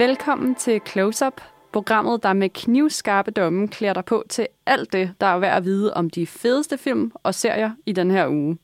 [0.00, 1.40] Velkommen til Close Up,
[1.72, 5.64] programmet, der med knivskarpe domme klæder dig på til alt det, der er værd at
[5.64, 8.58] vide om de fedeste film og serier i den her uge.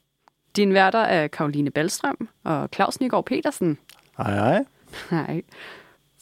[0.57, 3.79] Din værter er Karoline Ballstrøm og Claus Nygaard Petersen.
[4.19, 4.65] Hej, hej.
[5.11, 5.43] Hej.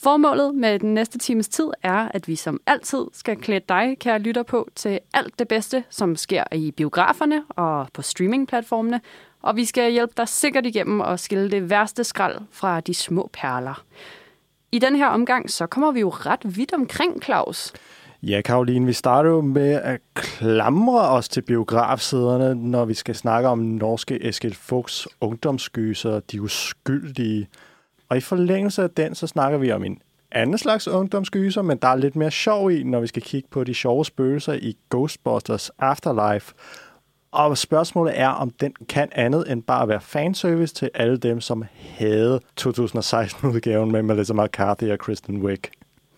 [0.02, 4.19] Formålet med den næste times tid er, at vi som altid skal klæde dig, kære
[4.19, 9.00] lytter, på til alt det bedste, som sker i biograferne og på streamingplatformene,
[9.42, 13.30] og vi skal hjælpe dig sikkert igennem og skille det værste skrald fra de små
[13.33, 13.84] perler.
[14.74, 17.73] I den her omgang, så kommer vi jo ret vidt omkring, Claus.
[18.23, 23.48] Ja, Karoline, vi starter jo med at klamre os til biografsæderne, når vi skal snakke
[23.48, 27.48] om norske Eskild Fuchs ungdomsgyser, De Uskyldige.
[28.08, 29.98] Og i forlængelse af den, så snakker vi om en
[30.33, 33.64] anden slags ungdomsgyser, men der er lidt mere sjov i, når vi skal kigge på
[33.64, 36.55] de sjove spøgelser i Ghostbusters Afterlife.
[37.34, 41.64] Og spørgsmålet er, om den kan andet end bare være fanservice til alle dem, som
[41.98, 45.60] havde 2016-udgaven med Melissa McCarthy og Kristen Wiig.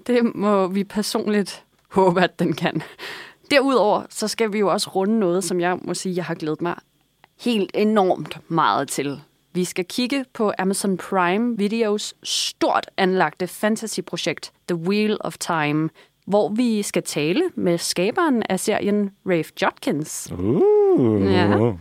[0.07, 2.83] Det må vi personligt håbe, at den kan.
[3.51, 6.63] Derudover så skal vi jo også runde noget, som jeg må sige, jeg har glædet
[6.63, 6.75] mig
[7.41, 9.21] helt enormt meget til.
[9.53, 15.89] Vi skal kigge på Amazon Prime Videos stort anlagte fantasyprojekt The Wheel of Time,
[16.27, 20.33] hvor vi skal tale med skaberen af serien Rafe Judkins.
[20.39, 21.33] Uh.
[21.33, 21.73] Ja.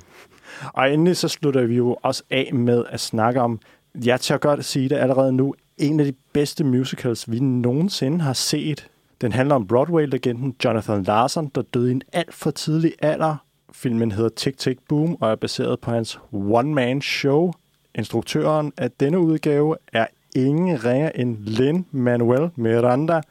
[0.73, 3.59] Og endelig så slutter vi jo også af med at snakke om,
[4.05, 8.33] jeg tør godt sige det allerede nu, en af de bedste musicals, vi nogensinde har
[8.33, 8.87] set.
[9.21, 13.35] Den handler om Broadway-legenden Jonathan Larson, der døde i en alt for tidlig alder.
[13.71, 17.51] Filmen hedder Tick Tick Boom og er baseret på hans one-man-show.
[17.95, 23.21] Instruktøren af denne udgave er ingen ringer end Lin-Manuel Miranda,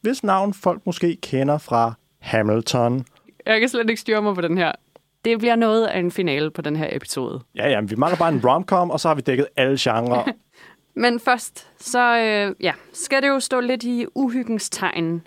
[0.00, 3.04] hvis navn folk måske kender fra Hamilton.
[3.46, 4.72] Jeg kan slet ikke styre mig på den her.
[5.24, 7.40] Det bliver noget af en finale på den her episode.
[7.56, 10.32] Ja, ja, vi mangler bare en romcom, og så har vi dækket alle genrer.
[10.94, 15.26] Men først, så øh, ja, skal det jo stå lidt i uhyggens tegn.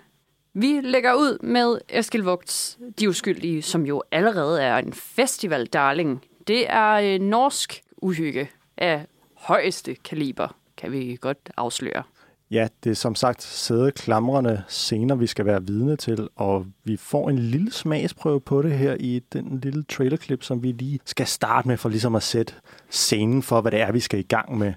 [0.54, 6.22] Vi lægger ud med Eskil Vogts De Uskyldige, som jo allerede er en festival darling.
[6.48, 9.06] Det er øh, norsk uhygge af
[9.36, 12.02] højeste kaliber, kan vi godt afsløre.
[12.54, 17.30] Ja, det er som sagt sædeklamrende scener, vi skal være vidne til, og vi får
[17.30, 21.68] en lille smagsprøve på det her i den lille trailerklip, som vi lige skal starte
[21.68, 22.54] med for ligesom at sætte
[22.90, 24.72] scenen for, hvad det er, vi skal i gang med.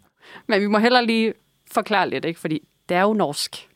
[0.47, 1.33] Men vi må heller lige
[1.71, 2.39] forklare lidt, ikke?
[2.39, 3.69] fordi det er jo norsk.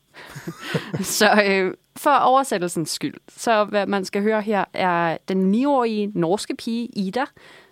[1.20, 6.56] så øh, for oversættelsens skyld, så hvad man skal høre her, er den 9-årige norske
[6.56, 7.26] pige Ida,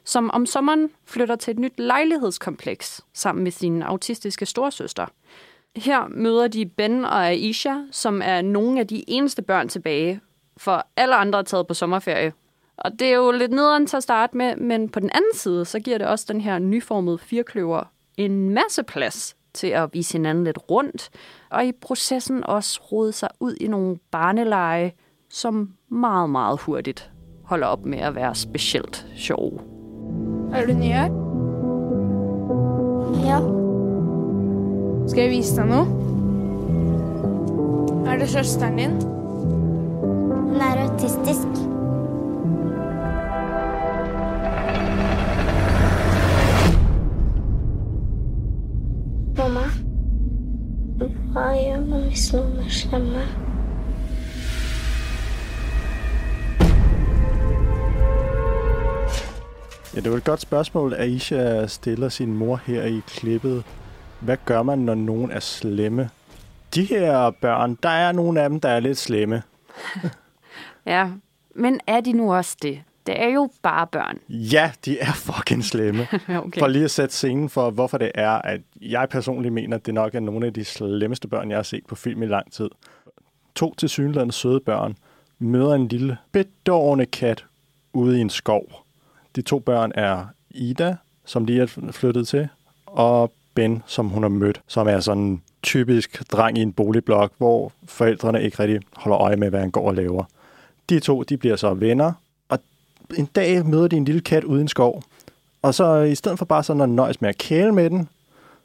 [0.06, 5.06] som om sommeren flytter til et nyt lejlighedskompleks sammen med sin autistiske storsøster.
[5.80, 10.20] Her møder de Ben og Aisha, som er nogle af de eneste børn tilbage,
[10.58, 12.34] for alle andre er taget på sommerferie.
[12.78, 15.66] Og det er jo lidt nederen til at starte med, men på den anden side,
[15.66, 17.84] så giver det også den her nyformede firkløver
[18.18, 21.10] en masse plads til at vise hinanden lidt rundt,
[21.50, 24.92] og i processen også rode sig ud i nogle barneleje,
[25.30, 27.12] som meget, meget hurtigt
[27.44, 29.60] holder op med at være specielt sjove.
[30.54, 31.04] Er du ny her?
[33.26, 33.69] Ja,
[35.10, 35.86] Skal jeg vise deg noe?
[38.06, 39.00] Er det søsteren din?
[40.60, 41.48] hun er autistisk.
[49.38, 49.66] Mamma,
[51.00, 53.26] hva gjør man hvis noen er slemme?
[59.96, 63.64] Ja, det jo et godt spørgsmål, Aisha stiller sin mor her i klippet.
[64.20, 66.10] Hvad gør man, når nogen er slemme?
[66.76, 69.44] De her børn, der er nogle af dem, der er lidt slemme.
[70.86, 71.10] Ja,
[71.56, 72.82] men er de nu også det?
[73.06, 74.18] Det er jo bare børn.
[74.30, 76.08] Ja, de er fucking slemme.
[76.44, 76.60] Okay.
[76.60, 79.94] For lige at sætte scenen for, hvorfor det er, at jeg personligt mener, at det
[79.94, 82.70] nok er nogle af de slemmeste børn, jeg har set på film i lang tid.
[83.56, 84.96] To til synligheden søde børn
[85.40, 87.46] møder en lille bedårende kat
[87.94, 88.64] ude i en skov.
[89.36, 90.96] De to børn er Ida,
[91.26, 92.48] som lige er flyttet til,
[92.86, 97.32] og Ben, som hun har mødt, som er sådan en typisk dreng i en boligblok,
[97.38, 100.24] hvor forældrene ikke rigtig holder øje med, hvad han går og laver.
[100.90, 102.12] De to, de bliver så venner,
[102.50, 102.60] og
[103.18, 105.04] en dag møder de en lille kat uden skov,
[105.62, 108.10] og så i stedet for bare sådan at nøjes med at kæle med den,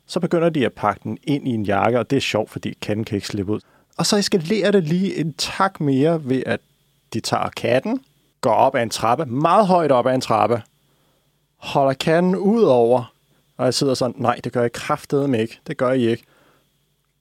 [0.06, 2.74] så begynder de at pakke den ind i en jakke, og det er sjovt, fordi
[2.80, 3.60] katten kan ikke slippe ud.
[3.96, 6.60] Og så eskalerer det lige en tak mere ved, at
[7.12, 8.00] de tager katten,
[8.40, 10.62] går op ad en trappe, meget højt op ad en trappe,
[11.56, 13.13] holder katten ud over,
[13.56, 16.24] og jeg sidder sådan, nej, det gør jeg kraftedeme ikke, det gør jeg ikke.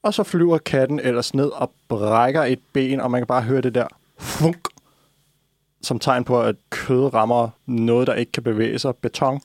[0.04, 3.62] Og så flyver katten ellers ned og brækker et ben, og man kan bare høre
[3.62, 3.88] det der
[4.18, 4.68] funk,
[5.82, 9.42] som tegn på, at kød rammer noget, der ikke kan bevæge sig, beton.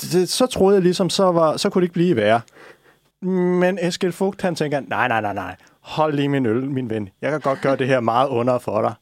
[0.00, 2.40] Det, så troede jeg ligesom, så, var, så kunne det ikke blive værre.
[3.60, 5.56] Men Eskild Fugt, han tænker, nej, nej, nej, nej.
[5.80, 7.08] Hold lige min øl, min ven.
[7.20, 8.94] Jeg kan godt gøre det her meget under for dig.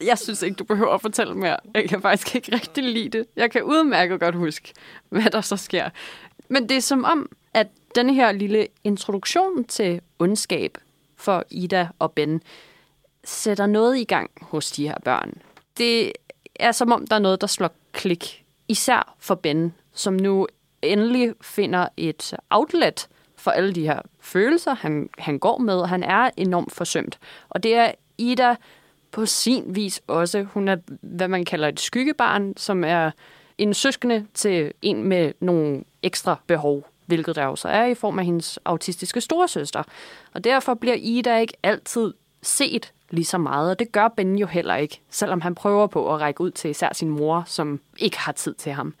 [0.00, 1.56] Jeg synes ikke, du behøver at fortælle mere.
[1.74, 3.26] Jeg kan faktisk ikke rigtig lide det.
[3.36, 4.72] Jeg kan udmærket godt huske,
[5.08, 5.90] hvad der så sker.
[6.48, 10.78] Men det er som om, at denne her lille introduktion til ondskab
[11.16, 12.42] for Ida og Ben
[13.24, 15.32] sætter noget i gang hos de her børn.
[15.78, 16.12] Det
[16.56, 18.44] er som om, der er noget, der slår klik.
[18.68, 20.46] Især for Ben, som nu
[20.82, 25.86] endelig finder et outlet for alle de her følelser, han, han går med.
[25.86, 27.18] Han er enormt forsømt.
[27.48, 28.56] Og det er Ida
[29.14, 30.42] på sin vis også.
[30.42, 33.10] Hun er, hvad man kalder et skyggebarn, som er
[33.58, 38.24] en søskende til en med nogle ekstra behov, hvilket der også er i form af
[38.24, 39.82] hendes autistiske storesøster.
[40.32, 44.46] Og derfor bliver Ida ikke altid set lige så meget, og det gør Ben jo
[44.46, 48.18] heller ikke, selvom han prøver på at række ud til især sin mor, som ikke
[48.18, 48.94] har tid til ham.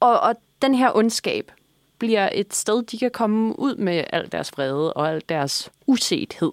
[0.00, 1.52] Og, og den her ondskab
[1.98, 6.52] bliver et sted, de kan komme ud med al deres vrede og al deres usethed.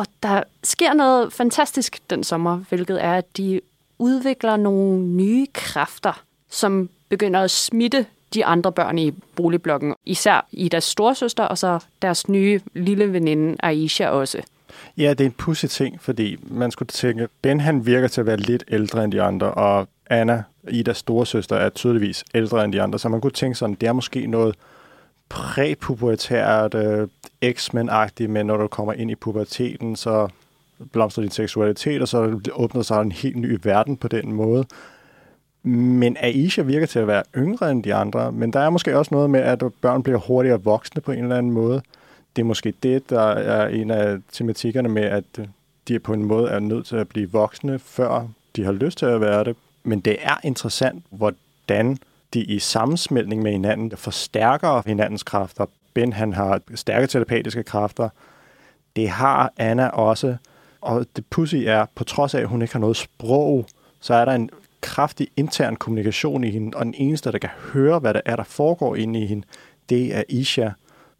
[0.00, 3.60] Og der sker noget fantastisk den sommer, hvilket er, at de
[3.98, 9.94] udvikler nogle nye kræfter, som begynder at smitte de andre børn i boligblokken.
[10.06, 14.42] Især i deres storsøster, og så deres nye lille veninde Aisha også.
[14.96, 18.26] Ja, det er en pussy ting, fordi man skulle tænke, Ben han virker til at
[18.26, 22.82] være lidt ældre end de andre, og Anna, Idas storesøster, er tydeligvis ældre end de
[22.82, 24.54] andre, så man kunne tænke sådan, det er måske noget
[25.30, 27.08] præpubertært, øh,
[27.44, 30.28] X-Men-agtigt, men når du kommer ind i puberteten, så
[30.92, 34.64] blomstrer din seksualitet, og så åbner sig en helt ny verden på den måde.
[35.62, 39.14] Men Aisha virker til at være yngre end de andre, men der er måske også
[39.14, 41.82] noget med, at børn bliver hurtigere voksne på en eller anden måde.
[42.36, 45.24] Det er måske det, der er en af tematikkerne med, at
[45.88, 49.06] de på en måde er nødt til at blive voksne, før de har lyst til
[49.06, 49.56] at være det.
[49.82, 51.98] Men det er interessant, hvordan
[52.34, 55.66] de i sammensmeltning med hinanden forstærker hinandens kræfter.
[55.94, 58.08] Ben han har stærke telepatiske kræfter.
[58.96, 60.36] Det har Anna også.
[60.80, 63.66] Og det pussy er, på trods af, at hun ikke har noget sprog,
[64.00, 64.50] så er der en
[64.80, 68.44] kraftig intern kommunikation i hende, og den eneste, der kan høre, hvad der er, der
[68.44, 69.46] foregår inde i hende,
[69.88, 70.68] det er Isha,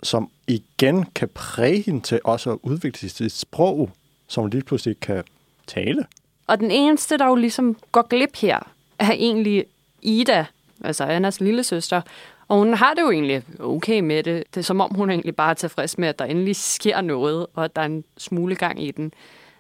[0.03, 3.91] som igen kan præge hende til også at udvikle sit sprog,
[4.27, 5.25] som lige pludselig kan
[5.67, 6.07] tale.
[6.47, 8.59] Og den eneste, der jo ligesom går glip her,
[8.99, 9.65] er egentlig
[10.03, 10.47] Ida,
[10.85, 12.01] altså Annas lille søster.
[12.49, 14.45] Og hun har det jo egentlig okay med det.
[14.55, 17.01] Det er som om, hun er egentlig bare er tilfreds med, at der endelig sker
[17.01, 19.13] noget, og at der er en smule gang i den.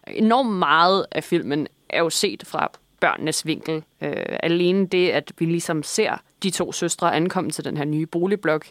[0.06, 2.70] Enormt meget af filmen er jo set fra
[3.00, 3.82] børnenes vinkel.
[4.00, 4.12] Øh,
[4.42, 8.66] alene det, at vi ligesom ser de to søstre ankomme til den her nye boligblok,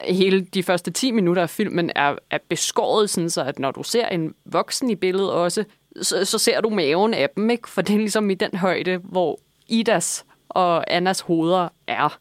[0.00, 3.82] hele de første 10 minutter af filmen er, er beskåret, sådan så at når du
[3.82, 5.64] ser en voksen i billedet også,
[6.02, 7.68] så, så ser du maven af dem, ikke?
[7.68, 10.24] For det er ligesom i den højde, hvor Idas
[10.54, 12.18] og Annas hoveder er.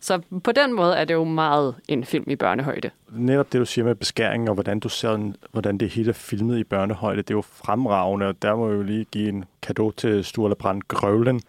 [0.00, 2.90] Så på den måde er det jo meget en film i børnehøjde.
[3.12, 6.58] Netop det, du siger med beskæringen, og hvordan du ser, hvordan det hele er filmet
[6.58, 9.92] i børnehøjde, det er jo fremragende, og der må jeg jo lige give en gave
[9.92, 11.40] til Sturla Brand Grøvlen,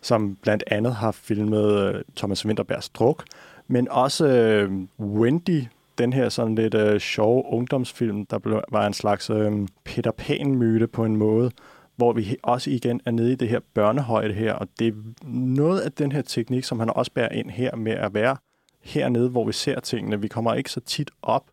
[0.00, 3.24] som blandt andet har filmet øh, Thomas Winterbergs Druk,
[3.66, 5.64] men også øh, Wendy,
[5.98, 9.52] den her sådan lidt øh, sjove ungdomsfilm, der blev, var en slags øh,
[9.84, 11.50] Peter Pan-myte på en måde,
[11.98, 14.92] hvor vi også igen er nede i det her børnehøjde her, og det er
[15.28, 18.36] noget af den her teknik, som han også bærer ind her med at være
[18.80, 20.20] hernede, hvor vi ser tingene.
[20.20, 21.44] Vi kommer ikke så tit op.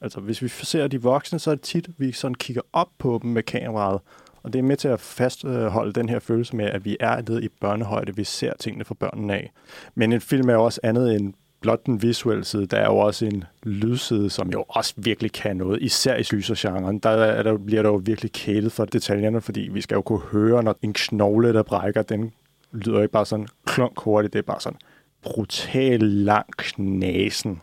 [0.00, 3.18] Altså, hvis vi ser de voksne, så er det tit, vi sådan kigger op på
[3.22, 4.00] dem med kameraet,
[4.42, 7.44] og det er med til at fastholde den her følelse med, at vi er nede
[7.44, 9.52] i børnehøjde, vi ser tingene fra børnene af.
[9.94, 12.96] Men en film er jo også andet end blot den visuelle side, der er jo
[12.96, 16.98] også en lydside, som jo også virkelig kan noget, især i gysergenren.
[16.98, 20.20] Der, er der bliver der jo virkelig kælet for detaljerne, fordi vi skal jo kunne
[20.20, 22.32] høre, når en knogle, der brækker, den
[22.72, 24.78] lyder ikke bare sådan klunk hurtigt, det er bare sådan
[25.22, 27.60] brutal lang knasen.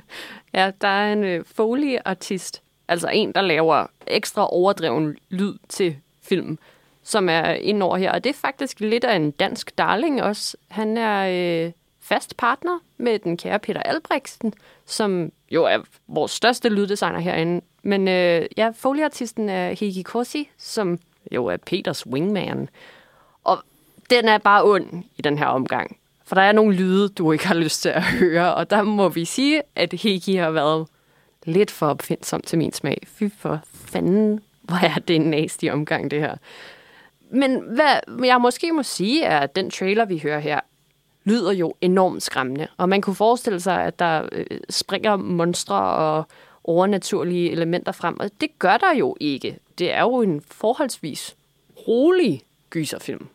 [0.54, 6.58] ja, der er en øh, Foley-artist, altså en, der laver ekstra overdreven lyd til filmen,
[7.02, 8.12] som er ind over her.
[8.12, 10.56] Og det er faktisk lidt af en dansk darling også.
[10.68, 11.72] Han er øh,
[12.08, 14.54] fast partner med den kære Peter Albrechtsen,
[14.86, 17.60] som jo er vores største lyddesigner herinde.
[17.82, 20.98] Men øh, ja, folieartisten er Hiki Kosi, som
[21.32, 22.68] jo er Peters wingman.
[23.44, 23.58] Og
[24.10, 25.96] den er bare ond i den her omgang.
[26.24, 29.08] For der er nogle lyde, du ikke har lyst til at høre, og der må
[29.08, 30.86] vi sige, at Hiki har været
[31.44, 33.02] lidt for opfindsom til min smag.
[33.06, 36.34] Fy for fanden, hvor er det en nasty omgang, det her.
[37.30, 40.60] Men hvad jeg måske må sige, er, at den trailer, vi hører her,
[41.28, 42.66] lyder jo enormt skræmmende.
[42.76, 46.24] Og man kunne forestille sig, at der øh, springer monstre og
[46.64, 48.20] overnaturlige elementer frem.
[48.20, 49.58] Og det gør der jo ikke.
[49.78, 51.36] Det er jo en forholdsvis
[51.88, 53.26] rolig gyserfilm.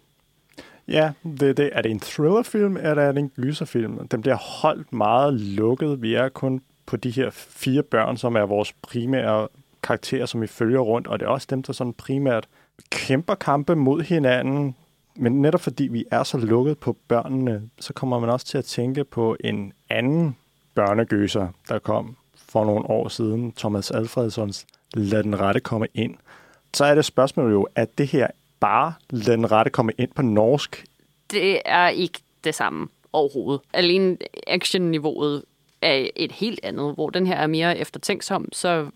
[0.88, 1.70] Ja, det, det.
[1.74, 4.08] er det en thrillerfilm, eller er det en gyserfilm?
[4.08, 6.02] Den bliver holdt meget lukket.
[6.02, 9.48] Vi er kun på de her fire børn, som er vores primære
[9.84, 12.48] karakterer, som vi følger rundt, og det er også dem, der sådan primært
[12.90, 14.76] kæmper kampe mod hinanden,
[15.16, 18.66] men netop fordi vi er så lukket på børnene, så kommer man også til at
[18.66, 20.38] tænke på en anden
[20.76, 26.16] børnegøser, der kom for nogle år siden, Thomas Alfredsons Lad den rette komme ind.
[26.74, 28.28] Så er det spørgsmålet jo, at det her
[28.60, 30.86] bare Lad den rette komme ind på norsk?
[31.32, 33.62] Det er ikke det samme overhovedet.
[33.74, 34.18] Alene
[34.48, 35.44] actionniveauet
[35.82, 38.90] er et helt andet, hvor den her er mere eftertænksom, så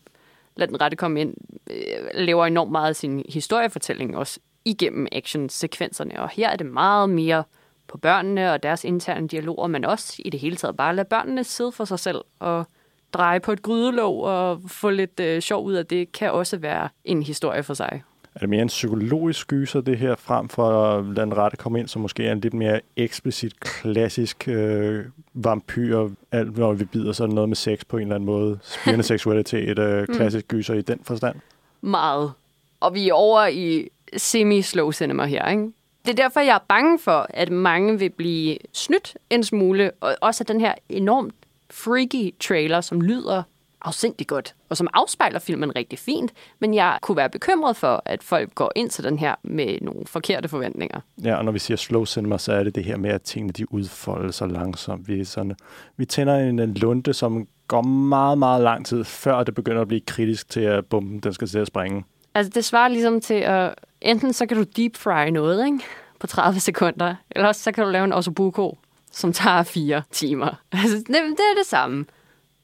[0.56, 1.34] lad den rette komme ind,
[1.70, 1.78] øh,
[2.14, 7.44] laver enormt meget af sin historiefortælling også igennem actionsekvenserne, og her er det meget mere
[7.88, 11.44] på børnene og deres interne dialoger, men også i det hele taget bare lade børnene
[11.44, 12.66] sidde for sig selv og
[13.14, 16.90] dreje på et grydelåg og få lidt øh, sjov ud af det, kan også være
[17.06, 18.04] en historie for sig.
[18.36, 21.80] Er det mere en psykologisk gyser, det her, frem for at lade den rette komme
[21.80, 27.12] ind, som måske er en lidt mere eksplicit, klassisk øh, vampyr, alt når vi bider,
[27.12, 28.60] så er det noget med sex på en eller anden måde.
[28.62, 31.36] Spirende seksualitet, øh, klassisk gyser i den forstand.
[31.82, 32.32] Meget.
[32.80, 35.72] Og vi er over i semi-slow cinema her, ikke?
[36.06, 40.16] Det er derfor, jeg er bange for, at mange vil blive snydt en smule, og
[40.22, 41.34] også af den her enormt
[41.70, 43.44] freaky trailer, som lyder
[43.82, 48.24] afsindigt godt, og som afspejler filmen rigtig fint, men jeg kunne være bekymret for, at
[48.24, 51.00] folk går ind til den her med nogle forkerte forventninger.
[51.24, 53.54] Ja, og når vi siger slow cinema, så er det det her med, at tingene
[53.54, 55.08] de udfolder sig langsomt.
[55.08, 55.56] Vi, er sådan,
[55.98, 60.02] vi tænder en, lunde, som går meget, meget lang tid, før det begynder at blive
[60.02, 62.04] kritisk til, at bomben den skal til at springe.
[62.36, 63.76] Altså, det svarer ligesom til at...
[64.02, 65.80] Enten så kan du deep fry noget, ikke?
[66.20, 68.78] På 30 sekunder, eller også så kan du lave en ossobuco,
[69.12, 70.62] som tager fire timer.
[70.72, 72.06] Altså, det, det er det samme.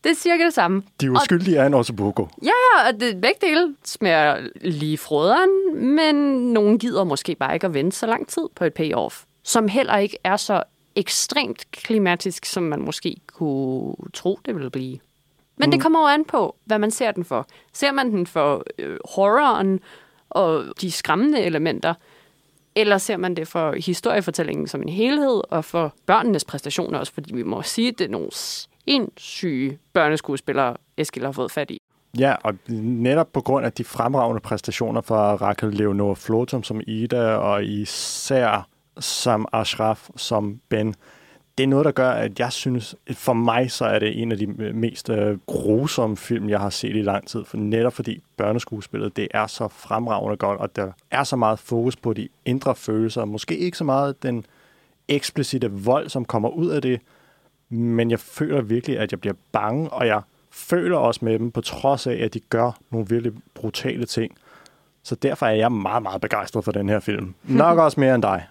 [0.03, 0.83] Det er cirka det samme.
[1.01, 2.27] De uskyldige er en ossobuco.
[2.41, 6.15] Ja, ja, og det, begge dele smager lige froderen, men
[6.53, 9.97] nogen gider måske bare ikke at vente så lang tid på et payoff, som heller
[9.97, 10.63] ikke er så
[10.95, 14.99] ekstremt klimatisk, som man måske kunne tro, det ville blive.
[15.57, 15.71] Men mm.
[15.71, 17.47] det kommer jo an på, hvad man ser den for.
[17.73, 19.79] Ser man den for øh, horroren
[20.35, 21.93] og de skræmmende elementer,
[22.75, 27.35] eller ser man det for historiefortællingen som en helhed, og for børnenes præstationer også, fordi
[27.35, 28.29] vi må sige, at det er nogle
[29.17, 31.77] syge børneskuespillere, Eskild har fået fat i.
[32.19, 37.35] Ja, og netop på grund af de fremragende præstationer fra Raquel Leonor Flotum som Ida,
[37.35, 38.67] og især
[38.99, 40.95] som Ashraf som Ben,
[41.57, 44.37] det er noget, der gør, at jeg synes, for mig så er det en af
[44.37, 47.45] de mest øh, grusomme film, jeg har set i lang tid.
[47.45, 51.95] For netop fordi børneskuespillet, det er så fremragende godt, og der er så meget fokus
[51.95, 53.25] på de indre følelser.
[53.25, 54.45] Måske ikke så meget den
[55.07, 57.01] eksplicite vold, som kommer ud af det,
[57.69, 61.61] men jeg føler virkelig, at jeg bliver bange, og jeg føler også med dem, på
[61.61, 64.37] trods af, at de gør nogle virkelig brutale ting.
[65.03, 67.33] Så derfor er jeg meget, meget begejstret for den her film.
[67.43, 68.47] Nok også mere end dig.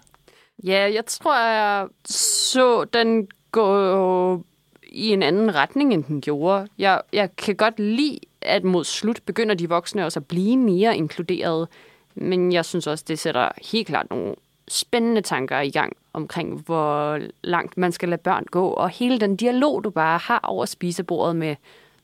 [0.62, 4.44] Ja, jeg tror, jeg så den gå
[4.88, 6.68] i en anden retning, end den gjorde.
[6.78, 10.96] Jeg, jeg kan godt lide, at mod slut begynder de voksne også at blive mere
[10.96, 11.68] inkluderet.
[12.14, 14.34] Men jeg synes også, det sætter helt klart nogle
[14.68, 18.68] spændende tanker i gang omkring, hvor langt man skal lade børn gå.
[18.68, 21.56] Og hele den dialog, du bare har over spisebordet med,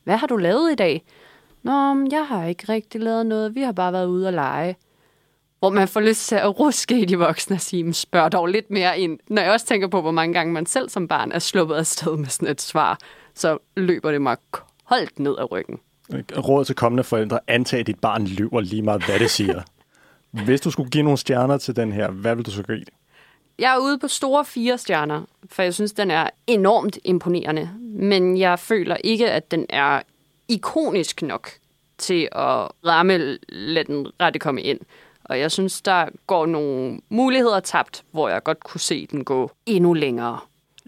[0.04, 1.02] hvad har du lavet i dag?
[1.62, 3.54] Nå, jeg har ikke rigtig lavet noget.
[3.54, 4.76] Vi har bare været ude og lege
[5.58, 8.70] hvor man får lyst til at ruske i de voksne og sige, spørg dog lidt
[8.70, 9.18] mere ind.
[9.28, 12.16] Når jeg også tænker på, hvor mange gange man selv som barn er sluppet afsted
[12.16, 12.98] med sådan et svar,
[13.34, 14.36] så løber det mig
[14.88, 15.78] koldt ned ad ryggen.
[16.38, 19.62] Råd til kommende forældre, antag, at dit barn lyver lige meget, hvad det siger.
[20.44, 22.84] Hvis du skulle give nogle stjerner til den her, hvad vil du så give?
[23.58, 27.70] Jeg er ude på store fire stjerner, for jeg synes, den er enormt imponerende.
[27.80, 30.02] Men jeg føler ikke, at den er
[30.48, 31.50] ikonisk nok
[31.98, 34.80] til at ramme, lad den rette komme ind.
[35.28, 39.50] Og jeg synes, der går nogle muligheder tabt, hvor jeg godt kunne se den gå
[39.66, 40.38] endnu længere.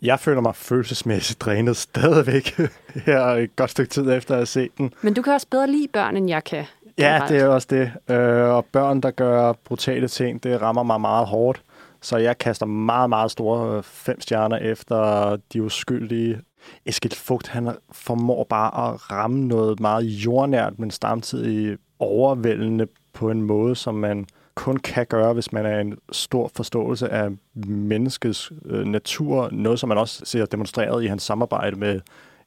[0.03, 2.57] Jeg føler mig følelsesmæssigt drænet stadigvæk
[3.07, 4.95] her et godt stykke tid efter at have set den.
[5.03, 6.65] Men du kan også bedre lide børn, end jeg kan.
[6.99, 8.15] Ja, det er også det.
[8.17, 11.63] Øh, og børn, der gør brutale ting, det rammer mig meget hårdt.
[12.03, 16.41] Så jeg kaster meget, meget store øh, fem stjerner efter de uskyldige.
[16.87, 23.43] Eskild Fugt, han formår bare at ramme noget meget jordnært, men samtidig overvældende på en
[23.43, 27.31] måde, som man kun kan gøre, hvis man er en stor forståelse af
[27.67, 29.49] menneskets øh, natur.
[29.53, 32.01] Noget, som man også ser demonstreret i hans samarbejde med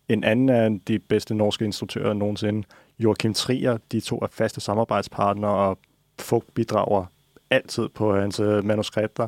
[0.09, 2.67] en anden af de bedste norske instruktører nogensinde,
[2.99, 3.77] Joachim Trier.
[3.91, 5.77] De to er faste samarbejdspartnere, og
[6.19, 7.05] Fugt bidrager
[7.49, 9.27] altid på hans øh, manuskripter.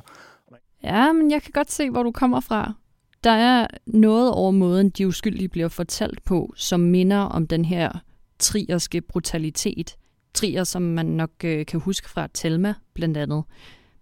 [0.84, 2.74] Ja, men jeg kan godt se, hvor du kommer fra.
[3.24, 7.92] Der er noget over måden, de uskyldige bliver fortalt på, som minder om den her
[8.40, 9.96] trierske brutalitet
[10.36, 13.44] trier, som man nok øh, kan huske fra Telma blandt andet.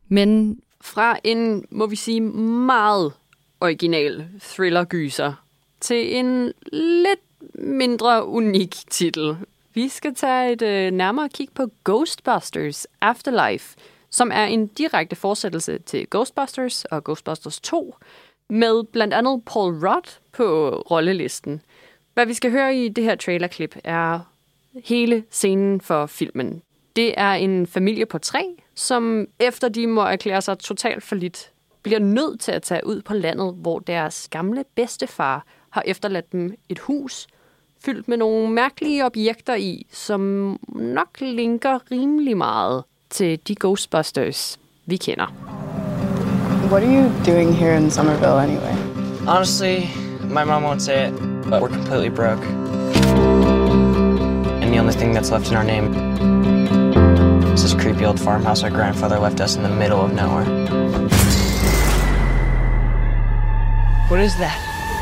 [0.08, 3.14] Men fra en, må vi sige, meget
[3.62, 5.34] original thriller-gyser
[5.80, 7.20] til en lidt
[7.56, 9.38] mindre unik titel.
[9.74, 13.78] Vi skal tage et øh, nærmere kig på Ghostbusters Afterlife,
[14.10, 17.96] som er en direkte fortsættelse til Ghostbusters og Ghostbusters 2,
[18.50, 21.62] med blandt andet Paul Rudd på rollelisten.
[22.14, 24.20] Hvad vi skal høre i det her trailerklip er
[24.84, 26.62] hele scenen for filmen.
[26.96, 31.52] Det er en familie på tre, som efter de må erklære sig totalt forlidt,
[31.84, 36.54] bliver nødt til at tage ud på landet, hvor deres gamle bedstefar har efterladt dem
[36.70, 37.28] et hus,
[37.86, 44.98] fyldt med nogle mærkelige objekter i, som nok linker rimelig meget til de Ghostbusters, vi
[44.98, 45.34] kender.
[46.72, 48.74] What are you doing here in Somerville anyway?
[49.28, 49.78] Honestly,
[50.22, 51.14] my mom won't say it,
[51.50, 52.44] but we're completely broke.
[54.74, 55.94] The only thing that's left in our name
[57.54, 60.46] is this creepy old farmhouse our grandfather left us in the middle of nowhere.
[64.10, 64.58] What is that?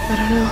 [0.09, 0.47] I don't know.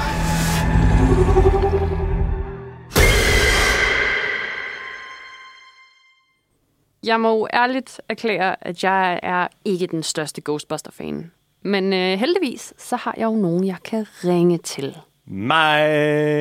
[7.03, 11.31] Jeg må ærligt erklære, at jeg er ikke den største Ghostbuster-fan.
[11.61, 14.97] Men øh, heldigvis, så har jeg jo nogen, jeg kan ringe til.
[15.25, 15.79] Mig!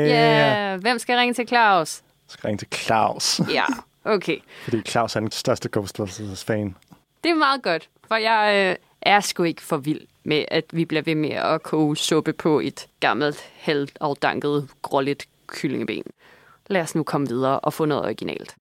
[0.08, 0.80] Ja, yeah.
[0.80, 2.02] hvem skal jeg ringe til, Claus?
[2.28, 3.64] Skal ringe til Claus, Ja,
[4.04, 4.38] okay.
[4.64, 6.76] fordi Claus er den største Ghostbusters-fan.
[7.24, 10.84] Det er meget godt, for jeg øh, er sgu ikke for vild med, at vi
[10.84, 16.12] bliver ved med at koge suppe på et gammelt, halvafdanket, gråligt kyllingeben.
[16.66, 18.56] Lad os nu komme videre og få noget originalt.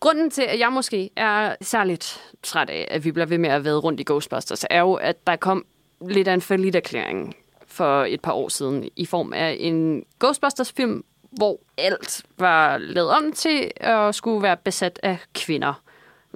[0.00, 3.64] Grunden til, at jeg måske er særligt træt af, at vi bliver ved med at
[3.64, 5.64] være rundt i Ghostbusters, er jo, at der kom
[6.08, 11.04] lidt af en forlidt erklæring for et par år siden i form af en Ghostbusters-film,
[11.32, 15.82] hvor alt var lavet om til at skulle være besat af kvinder.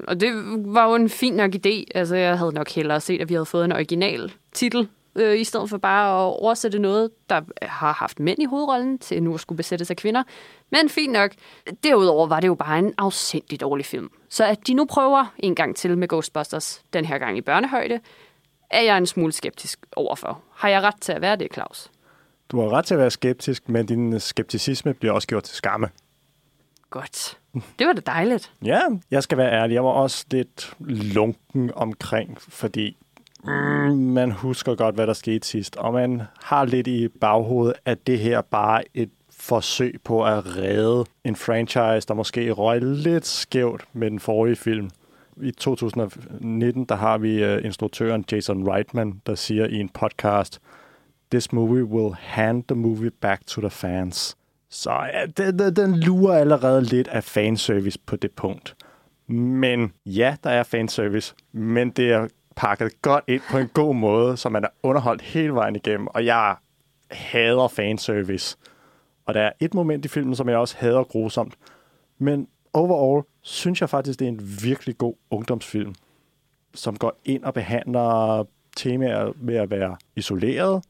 [0.09, 0.33] Og det
[0.75, 1.85] var jo en fin nok idé.
[1.95, 5.45] Altså, jeg havde nok hellere set, at vi havde fået en original titel, øh, i
[5.45, 9.41] stedet for bare at oversætte noget, der har haft mænd i hovedrollen, til nu at
[9.41, 10.23] skulle besættes af kvinder.
[10.71, 11.31] Men fint nok.
[11.85, 14.11] Derudover var det jo bare en afsindig dårlig film.
[14.29, 18.01] Så at de nu prøver en gang til med Ghostbusters, den her gang i børnehøjde,
[18.71, 20.41] er jeg en smule skeptisk overfor.
[20.55, 21.91] Har jeg ret til at være det, Claus?
[22.51, 25.89] Du har ret til at være skeptisk, men din skepticisme bliver også gjort til skamme.
[26.91, 27.39] Godt.
[27.79, 28.53] Det var da dejligt.
[28.65, 28.81] Ja,
[29.11, 29.75] jeg skal være ærlig.
[29.75, 32.97] Jeg var også lidt lunken omkring, fordi
[33.45, 33.51] mm,
[33.97, 35.77] man husker godt, hvad der skete sidst.
[35.77, 41.05] Og man har lidt i baghovedet, at det her bare et forsøg på at redde
[41.25, 44.91] en franchise, der måske røg lidt skævt med den forrige film.
[45.43, 50.61] I 2019, der har vi uh, instruktøren Jason Reitman, der siger i en podcast,
[51.31, 54.37] This movie will hand the movie back to the fans.
[54.69, 58.77] Så ja, den, den, den lurer allerede lidt af fanservice på det punkt.
[59.27, 64.37] Men ja, der er fanservice, men det er pakket godt ind på en god måde,
[64.37, 66.57] så man er underholdt hele vejen igennem, og jeg
[67.11, 68.57] hader fanservice.
[69.27, 71.55] Og der er et moment i filmen, som jeg også hader grusomt.
[72.19, 75.95] Men overall synes jeg faktisk, det er en virkelig god ungdomsfilm,
[76.75, 78.45] som går ind og behandler
[78.77, 80.85] temaer med at være isoleret,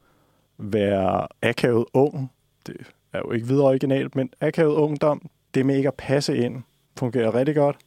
[0.57, 2.31] være akavet ung.
[2.67, 2.77] Det
[3.13, 6.63] er jo ikke videre originalt, men akavet ungdom, det med ikke at passe ind,
[6.97, 7.77] fungerer rigtig godt.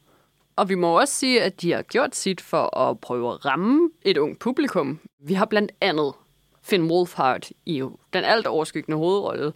[0.55, 3.89] Og vi må også sige, at de har gjort sit for at prøve at ramme
[4.01, 4.99] et ung publikum.
[5.19, 6.13] Vi har blandt andet
[6.61, 9.53] Finn Wolfhard i den alt overskyggende hovedrolle,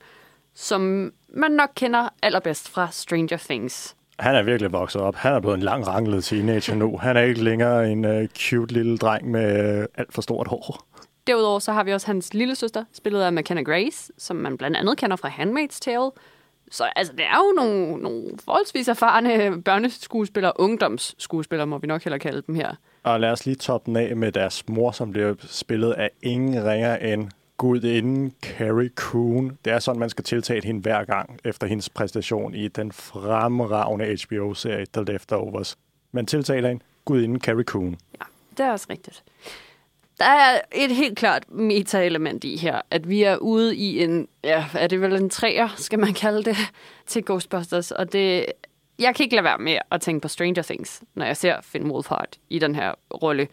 [0.54, 3.96] som man nok kender allerbedst fra Stranger Things.
[4.20, 5.16] Han er virkelig vokset op.
[5.16, 6.98] Han er blevet en lang ranglet teenager nu.
[6.98, 10.86] Han er ikke længere en uh, cute lille dreng med uh, alt for stort hår.
[11.28, 14.78] Derudover så har vi også hans lille søster, spillet af McKenna Grace, som man blandt
[14.78, 16.12] andet kender fra Handmaid's Tale.
[16.72, 22.18] Så altså, det er jo nogle, nogle forholdsvis erfarne børneskuespillere, ungdomsskuespillere, må vi nok heller
[22.18, 22.76] kalde dem her.
[23.04, 26.66] Og lad os lige toppe den af med deres mor, som bliver spillet af ingen
[26.66, 29.58] ringer end gudinden Carrie Coon.
[29.66, 34.18] Det er sådan, man skal tiltale hende hver gang efter hendes præstation i den fremragende
[34.26, 35.78] HBO-serie The Leftovers.
[36.12, 37.98] Man tiltaler hende gudinden Carrie Coon.
[38.20, 38.26] Ja,
[38.58, 39.24] det er også rigtigt.
[40.20, 44.66] Der er et helt klart meta-element i her, at vi er ude i en, ja,
[44.74, 46.58] er det vel en træer, skal man kalde det,
[47.08, 48.46] til Ghostbusters, og det,
[49.00, 51.92] jeg kan ikke lade være med at tænke på Stranger Things, når jeg ser Finn
[51.92, 53.48] Wolfhard i den her rolle.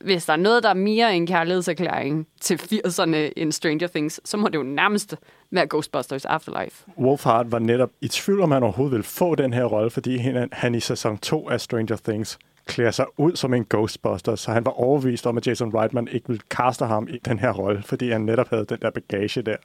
[0.00, 4.36] Hvis der er noget, der er mere en kærlighedserklæring til 80'erne end Stranger Things, så
[4.36, 5.14] må det jo nærmest
[5.50, 6.84] være Ghostbusters Afterlife.
[6.98, 10.48] Wolfhard var netop i tvivl, om han overhovedet ville få den her rolle, fordi han,
[10.52, 14.64] han i sæson 2 af Stranger Things klæder sig ud som en Ghostbuster, så han
[14.64, 18.10] var overbevist om, at Jason Reitman ikke ville kaste ham i den her rolle, fordi
[18.10, 19.56] han netop havde den der bagage der.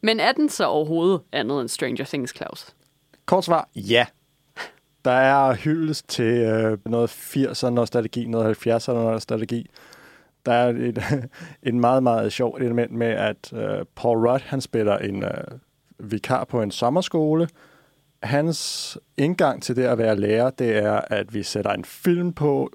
[0.00, 2.74] Men er den så overhovedet andet end Stranger Things, Claus?
[3.26, 4.06] Kort svar, ja.
[5.04, 9.70] Der er hyldest til øh, noget 80'er nostalgi, noget 70'er nostalgi.
[10.46, 10.98] Der er et,
[11.68, 15.44] et meget, meget sjovt element med, at øh, Paul Rudd, han spiller en øh,
[15.98, 17.48] vikar på en sommerskole.
[18.22, 22.70] Hans indgang til det at være lærer, det er, at vi sætter en film på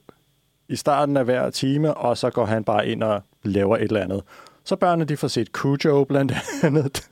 [0.70, 4.02] i starten af hver time, og så går han bare ind og laver et eller
[4.02, 4.24] andet.
[4.64, 7.10] Så børnene de får set Cujo blandt andet.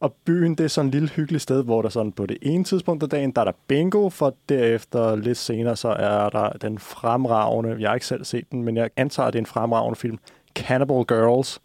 [0.00, 2.64] Og byen, det er sådan et lille hyggeligt sted, hvor der sådan på det ene
[2.64, 6.78] tidspunkt af dagen, der er der bingo, for derefter lidt senere, så er der den
[6.78, 9.98] fremragende, jeg har ikke selv set den, men jeg antager, at det er en fremragende
[9.98, 10.18] film,
[10.54, 11.60] Cannibal Girls,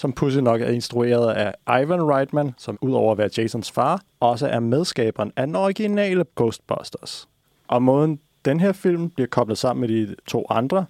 [0.00, 4.46] som pudsigt nok er instrueret af Ivan Reitman, som udover at være Jasons far, også
[4.46, 7.28] er medskaberen af den originale Ghostbusters.
[7.68, 10.86] Og måden den her film bliver koblet sammen med de to andre,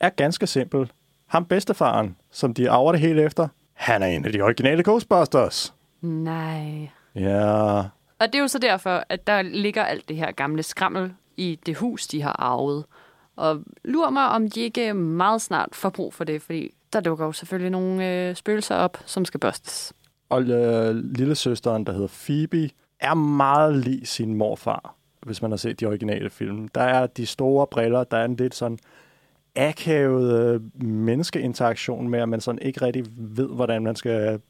[0.00, 0.92] er ganske simpel.
[1.26, 5.74] Ham bedstefaren, som de arver det hele efter, han er en af de originale Ghostbusters.
[6.00, 6.88] Nej.
[7.14, 7.78] Ja,
[8.18, 11.58] Og det er jo så derfor, at der ligger alt det her gamle skrammel i
[11.66, 12.84] det hus, de har arvet.
[13.36, 17.24] Og lurer mig, om de ikke meget snart får brug for det, fordi der dukker
[17.24, 19.92] jo selvfølgelig nogle øh, spøgelser op, som skal børstes.
[20.28, 22.70] og øh, lille søsteren, der hedder Phoebe,
[23.00, 26.68] er meget lig sin morfar, hvis man har set de originale film.
[26.68, 28.78] Der er de store briller, der er en lidt sådan
[29.56, 34.40] akavet øh, menneskeinteraktion med, at man sådan ikke rigtig ved, hvordan man skal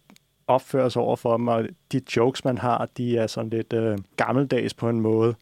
[0.47, 3.99] opføre sig over for dem, og de jokes, man har, de er sådan lidt øh,
[4.17, 5.35] gammeldags på en måde.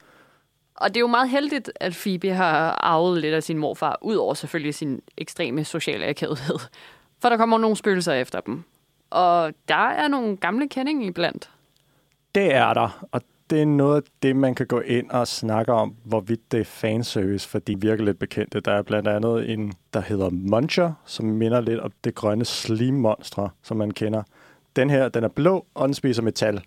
[0.76, 4.16] Og det er jo meget heldigt, at Phoebe har arvet lidt af sin morfar, ud
[4.16, 6.58] over selvfølgelig sin ekstreme sociale akavighed.
[7.22, 8.64] For der kommer nogle spøgelser efter dem.
[9.10, 11.50] Og der er nogle gamle kendinge iblandt.
[12.34, 15.72] Det er der, og det er noget af det, man kan gå ind og snakke
[15.72, 18.60] om, hvorvidt det er fanservice, for de virker lidt bekendte.
[18.60, 23.50] Der er blandt andet en, der hedder Muncher, som minder lidt om det grønne slimmonstre,
[23.62, 24.22] som man kender.
[24.76, 26.62] Den her, den er blå, og den spiser metal.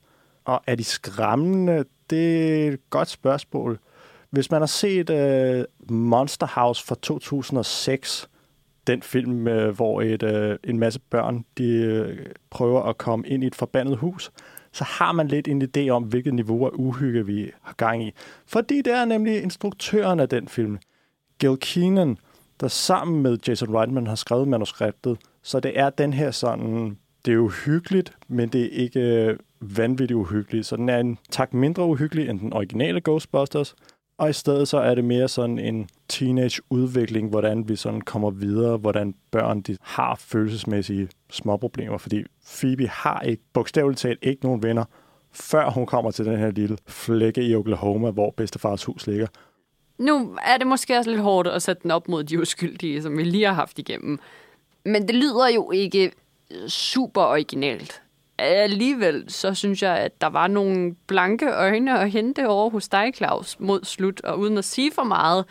[0.45, 1.85] Og er de skræmmende?
[2.09, 3.79] Det er et godt spørgsmål.
[4.29, 8.29] Hvis man har set øh, Monster House fra 2006,
[8.87, 13.43] den film, øh, hvor et, øh, en masse børn de øh, prøver at komme ind
[13.43, 14.31] i et forbandet hus,
[14.71, 18.11] så har man lidt en idé om, hvilket niveau af uhygge vi har gang i.
[18.45, 20.77] Fordi det er nemlig instruktøren af den film,
[21.39, 22.17] Gil Keenan,
[22.59, 25.17] der sammen med Jason Reitman har skrevet manuskriptet.
[25.41, 30.17] Så det er den her sådan, det er uhyggeligt, men det er ikke øh, vanvittigt
[30.17, 30.65] uhyggeligt.
[30.65, 33.75] Så den er en tak mindre uhyggelig end den originale Ghostbusters.
[34.19, 38.77] Og i stedet så er det mere sådan en teenage-udvikling, hvordan vi sådan kommer videre,
[38.77, 44.85] hvordan børn de har følelsesmæssige småproblemer, fordi Phoebe har ikke, bogstaveligt talt ikke nogen venner,
[45.31, 49.27] før hun kommer til den her lille flække i Oklahoma, hvor bedstefars hus ligger.
[49.97, 53.17] Nu er det måske også lidt hårdt at sætte den op mod de uskyldige, som
[53.17, 54.19] vi lige har haft igennem.
[54.85, 56.11] Men det lyder jo ikke
[56.67, 58.01] super originalt.
[58.39, 63.11] Alligevel så synes jeg, at der var nogle blanke øjne at hente over hos dig,
[63.15, 64.21] Claus, mod slut.
[64.21, 65.45] Og uden at sige for meget,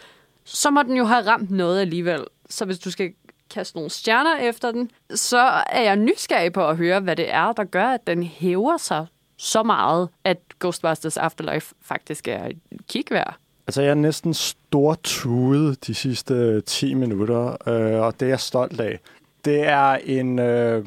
[0.45, 2.25] så må den jo have ramt noget alligevel.
[2.51, 3.13] Så hvis du skal
[3.51, 5.39] kaste nogle stjerner efter den, så
[5.71, 9.07] er jeg nysgerrig på at høre, hvad det er, der gør, at den hæver sig
[9.37, 13.35] så meget, at Ghostbusters Afterlife faktisk er et kig værd.
[13.67, 18.81] Altså, jeg er næsten stortudet de sidste 10 minutter, øh, og det er jeg stolt
[18.81, 18.99] af.
[19.45, 20.87] Det er en øh,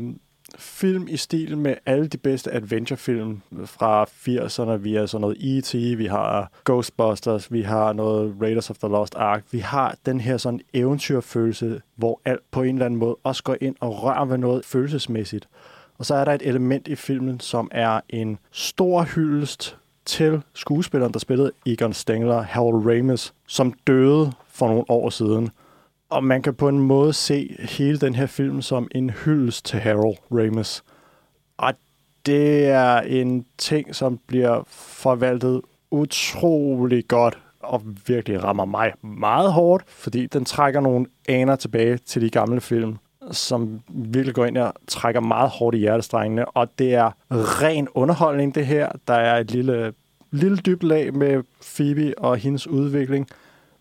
[0.61, 4.71] film i stil med alle de bedste adventurefilm fra 80'erne.
[4.71, 9.15] Vi har sådan noget E.T., vi har Ghostbusters, vi har noget Raiders of the Lost
[9.15, 9.43] Ark.
[9.51, 13.55] Vi har den her sådan eventyrfølelse, hvor alt på en eller anden måde også går
[13.61, 15.47] ind og rører ved noget følelsesmæssigt.
[15.97, 21.13] Og så er der et element i filmen, som er en stor hyldest til skuespilleren,
[21.13, 25.49] der spillede Egon Stengler, Harold Ramis, som døde for nogle år siden.
[26.11, 29.79] Og man kan på en måde se hele den her film som en hyldest til
[29.79, 30.83] Harold Ramis.
[31.57, 31.73] Og
[32.25, 39.83] det er en ting, som bliver forvaltet utrolig godt og virkelig rammer mig meget hårdt,
[39.87, 42.97] fordi den trækker nogle aner tilbage til de gamle film,
[43.31, 46.45] som virkelig går ind og trækker meget hårdt i hjertestrengene.
[46.45, 48.91] Og det er ren underholdning, det her.
[49.07, 49.93] Der er et lille,
[50.31, 51.43] lille dybt lag med
[51.75, 53.27] Phoebe og hendes udvikling.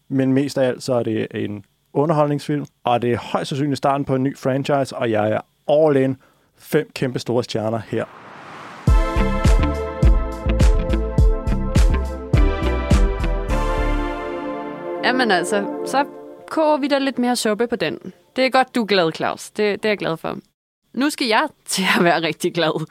[0.08, 4.04] Men mest af alt, så er det en underholdningsfilm, og det er højst sandsynligt starten
[4.04, 5.40] på en ny franchise, og jeg er
[5.72, 6.16] all in.
[6.58, 8.04] Fem kæmpe store stjerner her.
[15.04, 16.04] Jamen altså, så
[16.50, 18.12] koger vi da lidt mere suppe på den.
[18.36, 19.50] Det er godt, du er glad, Claus.
[19.50, 20.38] Det, det er jeg glad for.
[20.92, 22.86] Nu skal jeg til at være rigtig glad.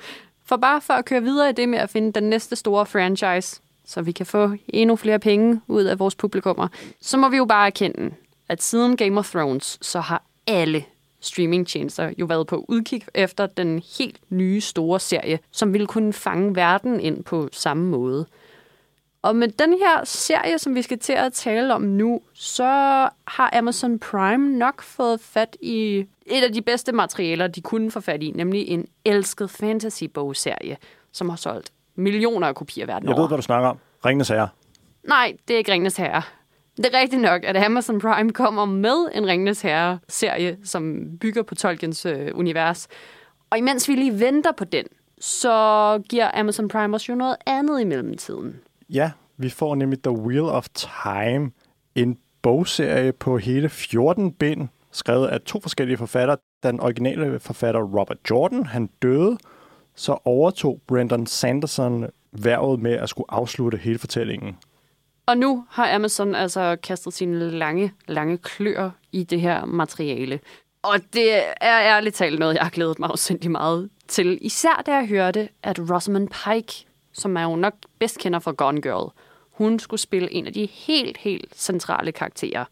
[0.45, 3.61] For bare for at køre videre i det med at finde den næste store franchise,
[3.85, 6.67] så vi kan få endnu flere penge ud af vores publikummer,
[7.01, 8.15] så må vi jo bare erkende,
[8.49, 10.83] at siden Game of Thrones, så har alle
[11.21, 16.55] streamingtjenester jo været på udkig efter den helt nye store serie, som ville kunne fange
[16.55, 18.25] verden ind på samme måde.
[19.21, 22.63] Og med den her serie, som vi skal til at tale om nu, så
[23.27, 27.99] har Amazon Prime nok fået fat i et af de bedste materialer, de kunne få
[27.99, 30.77] fat i, nemlig en elsket fantasy-bogserie,
[31.11, 33.23] som har solgt millioner af kopier verden Jeg over.
[33.23, 33.77] ved, hvad du snakker om.
[34.05, 34.49] Ringenes Herre.
[35.03, 36.21] Nej, det er ikke Ringnes Herre.
[36.83, 41.55] Det er rigtigt nok, at Amazon Prime kommer med en Ringnes Herre-serie, som bygger på
[41.55, 42.87] Tolkiens øh, univers.
[43.49, 44.85] Og imens vi lige venter på den,
[45.19, 48.55] så giver Amazon Prime os jo noget andet i mellemtiden.
[48.89, 51.51] Ja, vi får nemlig The Wheel of Time,
[51.95, 56.37] en bogserie på hele 14 bind, skrevet af to forskellige forfattere.
[56.63, 59.37] Den originale forfatter Robert Jordan, han døde,
[59.95, 64.57] så overtog Brendan Sanderson værvet med at skulle afslutte hele fortællingen.
[65.29, 70.39] Og nu har Amazon altså kastet sine lange, lange klør i det her materiale.
[70.81, 74.37] Og det er ærligt talt noget, jeg har glædet mig afsindig meget til.
[74.41, 78.81] Især da jeg hørte, at Rosamund Pike, som man jo nok bedst kender for Gone
[78.81, 79.11] Girl,
[79.51, 82.65] hun skulle spille en af de helt, helt centrale karakterer.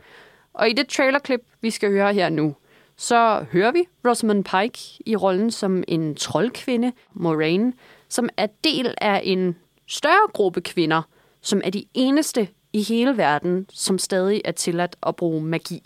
[0.54, 2.56] Og i det trailerklip, vi skal høre her nu,
[2.96, 7.74] så hører vi Rosamund Pike i rollen som en troldkvinde, Moraine,
[8.10, 9.56] som er del af en
[9.88, 11.02] større gruppe kvinder,
[11.48, 15.82] som er de eneste i hele verden, som stadig er tilladt at bruge magi.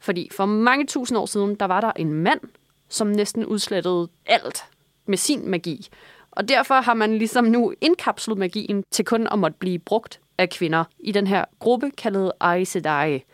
[0.00, 2.40] Fordi for mange tusind år siden, der var der en mand,
[2.88, 4.64] som næsten udslettede alt
[5.06, 5.88] med sin magi.
[6.30, 10.50] Og derfor har man ligesom nu indkapslet magien til kun at måtte blive brugt af
[10.50, 13.24] kvinder i den her gruppe kaldet Aes Sedai.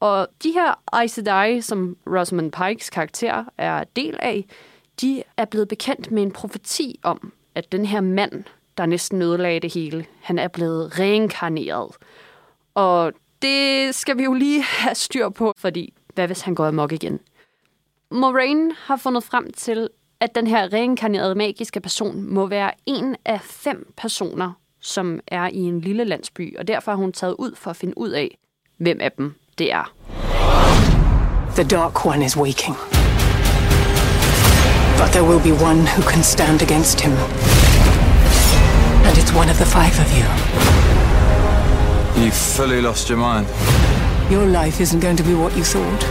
[0.00, 4.44] Og de her Aes Sedai, som Rosamund Pikes karakter er del af,
[5.00, 8.44] de er blevet bekendt med en profeti om, at den her mand,
[8.80, 11.90] der næsten ødelagde det hele, han er blevet reinkarneret.
[12.74, 13.12] Og
[13.42, 17.20] det skal vi jo lige have styr på, fordi hvad hvis han går amok igen?
[18.10, 19.88] Moraine har fundet frem til,
[20.20, 25.58] at den her reinkarnerede magiske person må være en af fem personer, som er i
[25.58, 28.38] en lille landsby, og derfor har hun taget ud for at finde ud af,
[28.76, 29.92] hvem af dem det er.
[31.54, 32.76] The Dark One is waking.
[34.98, 37.12] But there will be one who can stand against him.
[39.30, 40.24] And it's one of the five of you.
[42.24, 43.46] You've fully lost your mind.
[44.30, 46.02] Your life isn't going to be what you thought.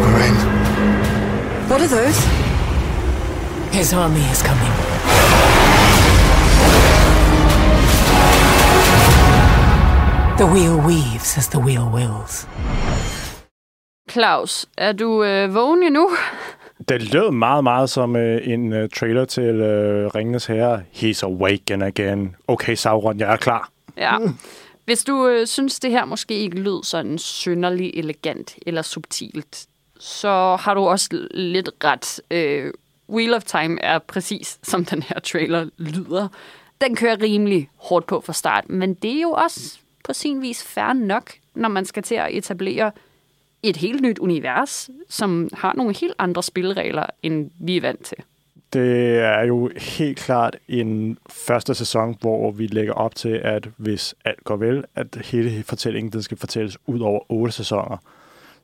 [0.00, 0.36] Lorraine.
[1.68, 2.18] What are those?
[3.72, 4.72] His army is coming.
[10.38, 12.46] The wheel weaves as the wheel wills.
[14.08, 16.08] Klaus, er du øh, vågen endnu?
[16.88, 20.82] Det lød meget, meget som øh, en øh, trailer til øh, Ringenes Herre.
[20.94, 22.36] He's awaken again.
[22.48, 23.70] Okay, Sauron, jeg er klar.
[23.96, 24.18] Ja.
[24.84, 29.66] Hvis du øh, synes, det her måske ikke lød sådan synderlig elegant eller subtilt,
[29.98, 32.20] så har du også lidt ret.
[32.30, 32.72] Øh,
[33.08, 36.28] Wheel of Time er præcis som den her trailer lyder.
[36.80, 40.62] Den kører rimelig hårdt på fra start, men det er jo også på sin vis
[40.62, 42.92] fair nok, når man skal til at etablere
[43.62, 48.16] et helt nyt univers, som har nogle helt andre spilleregler, end vi er vant til.
[48.72, 54.14] Det er jo helt klart en første sæson, hvor vi lægger op til, at hvis
[54.24, 57.96] alt går vel, at hele fortællingen den skal fortælles ud over otte sæsoner.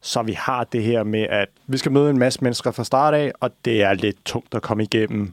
[0.00, 3.14] Så vi har det her med, at vi skal møde en masse mennesker fra start
[3.14, 5.32] af, og det er lidt tungt at komme igennem.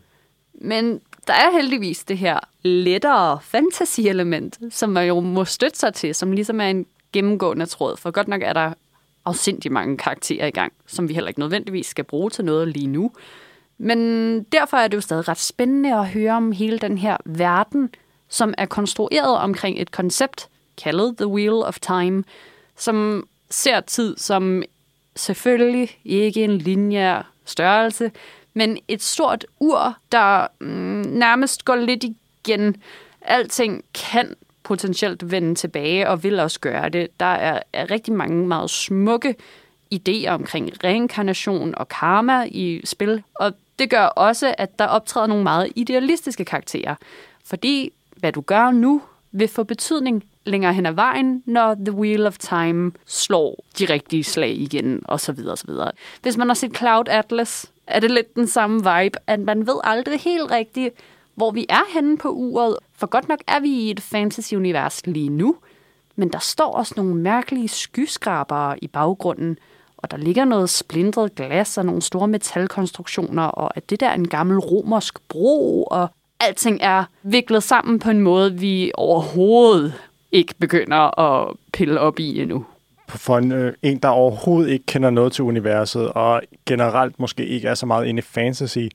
[0.54, 6.16] Men der er heldigvis det her lettere fantasy-element, som man jo må støtte sig til,
[6.16, 7.98] som ligesom er en gennemgående tråd.
[7.98, 8.74] For godt nok er der
[9.26, 12.88] afsindig mange karakterer i gang, som vi heller ikke nødvendigvis skal bruge til noget lige
[12.88, 13.12] nu.
[13.78, 17.90] Men derfor er det jo stadig ret spændende at høre om hele den her verden,
[18.30, 22.24] som er konstrueret omkring et koncept, kaldet The Wheel of Time,
[22.76, 24.64] som ser tid som
[25.16, 28.12] selvfølgelig ikke en lineær størrelse,
[28.54, 30.68] men et stort ur, der mm,
[31.10, 32.76] nærmest går lidt igen.
[33.22, 37.20] Alting kan potentielt vende tilbage og vil også gøre det.
[37.20, 39.36] Der er, er rigtig mange meget smukke
[39.96, 45.44] idéer omkring reinkarnation og karma i spil, og det gør også, at der optræder nogle
[45.44, 46.96] meget idealistiske karakterer.
[47.46, 52.28] Fordi hvad du gør nu, vil få betydning længere hen ad vejen, når The Wheel
[52.28, 55.92] of Time slår de rigtige slag igen, og så videre, og så videre.
[56.22, 59.80] Hvis man har set Cloud Atlas, er det lidt den samme vibe, at man ved
[59.84, 60.94] aldrig helt rigtigt,
[61.36, 62.78] hvor vi er henne på uret.
[63.04, 65.56] For godt nok er vi i et fantasy-univers lige nu,
[66.16, 69.58] men der står også nogle mærkelige skyskrabere i baggrunden,
[69.98, 74.14] og der ligger noget splintret glas og nogle store metalkonstruktioner, og at det der er
[74.14, 76.08] en gammel romersk bro, og
[76.40, 79.94] alting er viklet sammen på en måde, vi overhovedet
[80.32, 82.66] ikke begynder at pille op i endnu.
[83.08, 87.68] For en, øh, en, der overhovedet ikke kender noget til universet, og generelt måske ikke
[87.68, 88.88] er så meget inde i fantasy,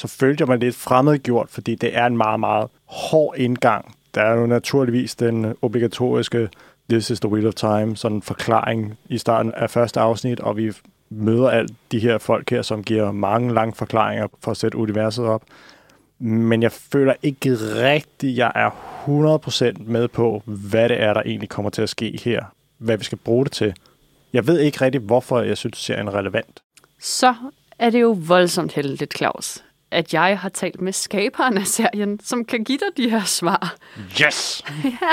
[0.00, 3.94] så følte jeg mig lidt fremmedgjort, fordi det er en meget, meget hård indgang.
[4.14, 6.48] Der er jo naturligvis den obligatoriske
[6.90, 10.56] This is the Wheel of Time, sådan en forklaring i starten af første afsnit, og
[10.56, 10.72] vi
[11.10, 15.24] møder alt de her folk her, som giver mange lange forklaringer for at sætte universet
[15.24, 15.42] op.
[16.18, 18.70] Men jeg føler ikke rigtigt, jeg er
[19.76, 22.44] 100% med på, hvad det er, der egentlig kommer til at ske her.
[22.78, 23.74] Hvad vi skal bruge det til.
[24.32, 26.62] Jeg ved ikke rigtigt, hvorfor jeg synes, serien er relevant.
[27.00, 27.34] Så
[27.78, 32.44] er det jo voldsomt heldigt, Claus, at jeg har talt med skaberen af serien, som
[32.44, 33.76] kan give dig de her svar.
[34.22, 34.64] Yes!
[35.02, 35.10] ja,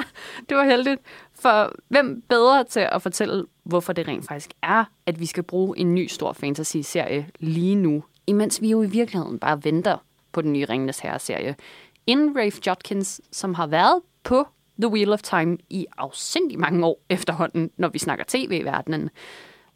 [0.49, 1.01] det var heldigt.
[1.39, 5.79] For hvem bedre til at fortælle, hvorfor det rent faktisk er, at vi skal bruge
[5.79, 9.97] en ny stor fantasy-serie lige nu, imens vi jo i virkeligheden bare venter
[10.31, 11.55] på den nye Ringenes Herre-serie.
[12.07, 14.47] Inden Rafe Judkins, som har været på
[14.81, 19.09] The Wheel of Time i afsindig mange år efterhånden, når vi snakker tv-verdenen.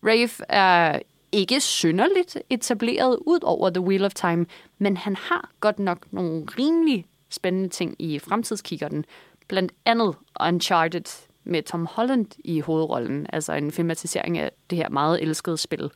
[0.03, 0.99] Rafe er
[1.31, 4.45] ikke synderligt etableret ud over The Wheel of Time,
[4.77, 9.05] men han har godt nok nogle rimelig spændende ting i fremtidskikkerten.
[9.47, 10.15] Blandt andet
[10.47, 15.91] Uncharted med Tom Holland i hovedrollen, altså en filmatisering af det her meget elskede spil.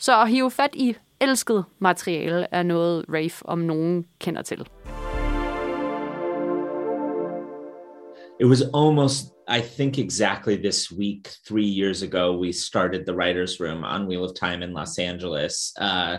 [0.00, 4.66] Så at hive fat i elsket materiale er noget Rafe om nogen kender til.
[8.40, 13.60] it was almost i think exactly this week three years ago we started the writers
[13.60, 16.18] room on wheel of time in los angeles uh,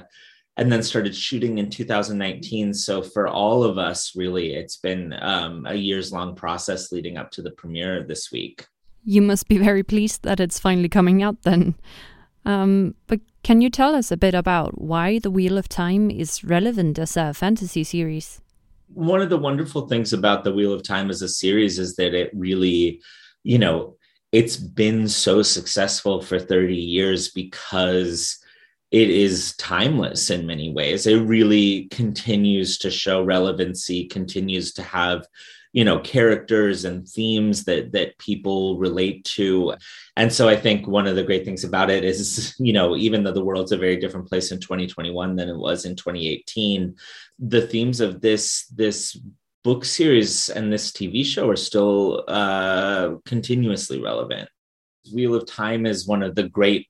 [0.57, 5.65] and then started shooting in 2019 so for all of us really it's been um,
[5.67, 8.65] a years long process leading up to the premiere this week.
[9.03, 11.75] You must be very pleased that it's finally coming out then.
[12.45, 16.43] Um, but can you tell us a bit about why the wheel of time is
[16.43, 18.41] relevant as a fantasy series
[18.87, 22.13] one of the wonderful things about the Wheel of Time as a series is that
[22.13, 23.01] it really,
[23.43, 23.95] you know,
[24.31, 28.37] it's been so successful for 30 years because
[28.91, 31.07] it is timeless in many ways.
[31.07, 35.27] It really continues to show relevancy, continues to have
[35.73, 39.75] you know characters and themes that that people relate to.
[40.15, 43.23] And so i think one of the great things about it is you know even
[43.23, 46.95] though the world's a very different place in 2021 than it was in 2018
[47.39, 49.17] the themes of this this
[49.63, 54.47] book series and this tv show are still uh, continuously relevant.
[55.13, 56.87] Wheel of time is one of the great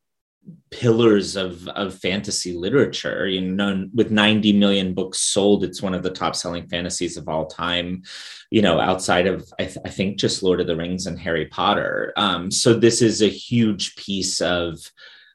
[0.72, 3.28] pillars of of fantasy literature.
[3.28, 7.28] You know with 90 million books sold it's one of the top selling fantasies of
[7.28, 8.04] all time
[8.52, 11.48] you know outside of I, th- I think just lord of the rings and harry
[11.48, 12.14] potter.
[12.18, 14.80] Um, so this is a huge piece of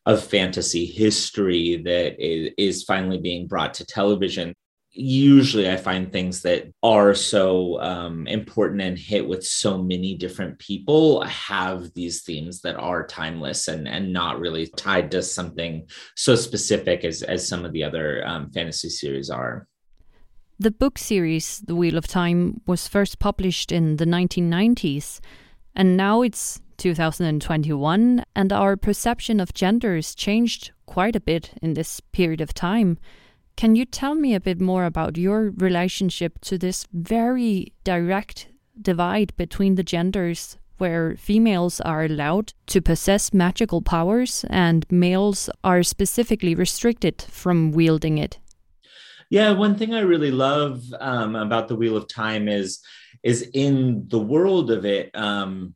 [0.04, 4.54] of fantasy history that is, is finally being brought to television
[4.92, 10.58] usually I find things that are so um, important and hit with so many different
[10.58, 16.34] people have these themes that are timeless and and not really tied to something so
[16.34, 19.66] specific as as some of the other um, fantasy series are.
[20.58, 25.20] The book series The Wheel of Time was first published in the 1990s,
[25.74, 31.74] and now it's 2021, and our perception of gender has changed quite a bit in
[31.74, 32.98] this period of time.
[33.56, 38.48] Can you tell me a bit more about your relationship to this very direct
[38.80, 45.82] divide between the genders where females are allowed to possess magical powers and males are
[45.82, 48.38] specifically restricted from wielding it?
[49.30, 52.80] Yeah, one thing I really love um, about the Wheel of Time is
[53.22, 55.10] is in the world of it.
[55.14, 55.74] Um,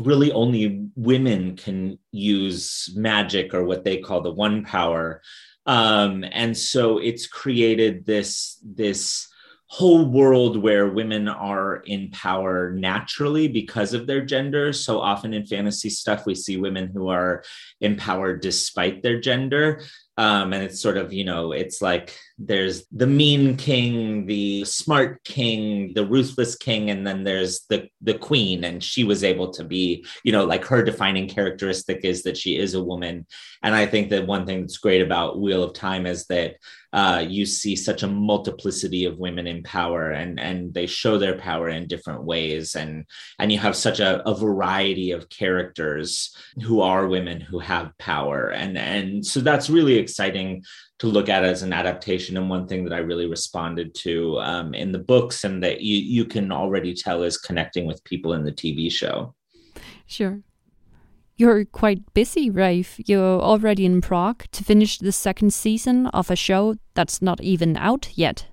[0.00, 5.22] really, only women can use magic or what they call the one power,
[5.66, 9.28] um, and so it's created this this
[9.66, 14.72] whole world where women are in power naturally because of their gender.
[14.72, 17.42] So often in fantasy stuff, we see women who are
[17.80, 19.82] empowered despite their gender
[20.16, 25.22] um, and it's sort of you know it's like there's the mean king the smart
[25.22, 28.64] king the ruthless king and then there's the the queen.
[28.64, 32.56] And she was able to be you know like her defining characteristic is that she
[32.56, 33.26] is a woman.
[33.62, 36.56] And i think that one thing that's great about wheel of time is that
[36.94, 41.36] uh, you see such a multiplicity of women in power and and they show their
[41.36, 42.76] power in different ways.
[42.76, 43.04] And
[43.40, 48.50] and you have such a, a variety of characters who are women who have power.
[48.50, 50.62] And and so that's really exciting
[50.98, 54.74] to look at as an adaptation and one thing that i really responded to um,
[54.74, 58.44] in the books and that you you can already tell is connecting with people in
[58.44, 59.34] the tv show
[60.06, 60.40] sure
[61.36, 63.00] you're quite busy, Rafe.
[63.08, 67.76] You're already in Prague to finish the second season of a show that's not even
[67.76, 68.46] out yet.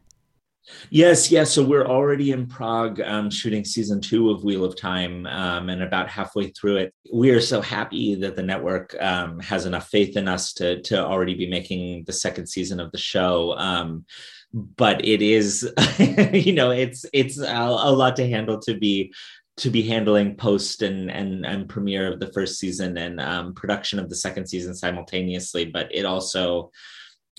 [0.90, 1.52] Yes, yes.
[1.52, 5.84] So we're already in Prague um, shooting season two of Wheel of Time um, and
[5.84, 6.94] about halfway through it.
[7.14, 11.04] We are so happy that the network um, has enough faith in us to, to
[11.06, 13.58] already be making the second season of the show.
[13.58, 14.06] Um,
[14.54, 15.72] but it is,
[16.34, 19.14] you know, it's it's a, a lot to handle to be
[19.58, 24.00] to be handling post and and, and premiere of the first season and um, production
[24.00, 26.72] of the second season simultaneously but it also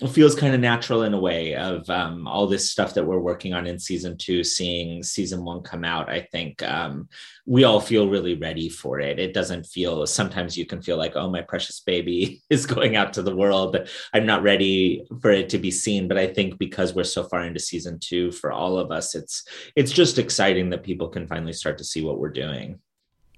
[0.01, 3.19] it feels kind of natural in a way of um, all this stuff that we're
[3.19, 6.09] working on in season two, seeing season one come out.
[6.09, 7.07] I think um,
[7.45, 9.19] we all feel really ready for it.
[9.19, 13.13] It doesn't feel, sometimes you can feel like, oh, my precious baby is going out
[13.13, 13.71] to the world.
[13.71, 16.07] But I'm not ready for it to be seen.
[16.07, 19.45] But I think because we're so far into season two for all of us, it's,
[19.75, 22.79] it's just exciting that people can finally start to see what we're doing.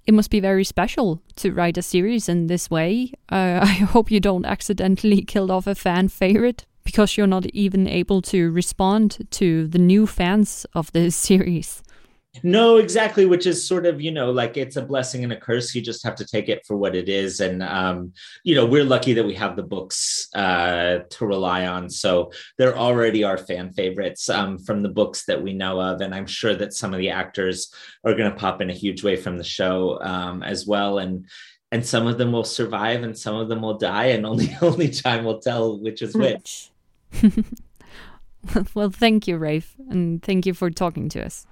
[0.07, 3.11] It must be very special to write a series in this way.
[3.31, 7.87] Uh, I hope you don't accidentally kill off a fan favorite because you're not even
[7.87, 11.81] able to respond to the new fans of this series.
[12.43, 15.73] No, exactly, which is sort of, you know, like it's a blessing and a curse.
[15.73, 17.39] You just have to take it for what it is.
[17.39, 18.13] And, um,
[18.43, 21.89] you know, we're lucky that we have the books uh, to rely on.
[21.89, 26.01] So they're already our fan favorites um, from the books that we know of.
[26.01, 27.73] And I'm sure that some of the actors
[28.03, 30.97] are going to pop in a huge way from the show um, as well.
[30.99, 31.25] And,
[31.71, 34.07] and some of them will survive and some of them will die.
[34.07, 36.69] And only, only time will tell which is which.
[38.73, 39.75] well, thank you, Rafe.
[39.89, 41.47] And thank you for talking to us.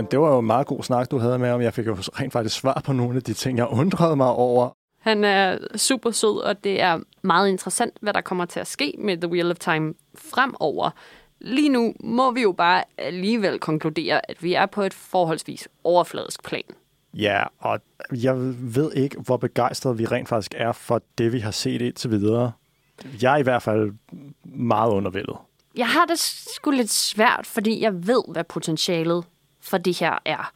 [0.00, 1.62] Jamen, det var jo en meget god snak, du havde med om.
[1.62, 4.70] Jeg fik jo rent faktisk svar på nogle af de ting, jeg undrede mig over.
[5.00, 8.94] Han er super sød, og det er meget interessant, hvad der kommer til at ske
[8.98, 10.90] med The Wheel of Time fremover.
[11.40, 16.44] Lige nu må vi jo bare alligevel konkludere, at vi er på et forholdsvis overfladisk
[16.44, 16.62] plan.
[17.14, 17.80] Ja, og
[18.12, 18.34] jeg
[18.74, 22.52] ved ikke, hvor begejstret vi rent faktisk er for det, vi har set indtil videre.
[23.22, 23.92] Jeg er i hvert fald
[24.44, 25.36] meget undervældet.
[25.76, 29.24] Jeg har det sgu lidt svært, fordi jeg ved, hvad potentialet
[29.60, 30.52] for det her er.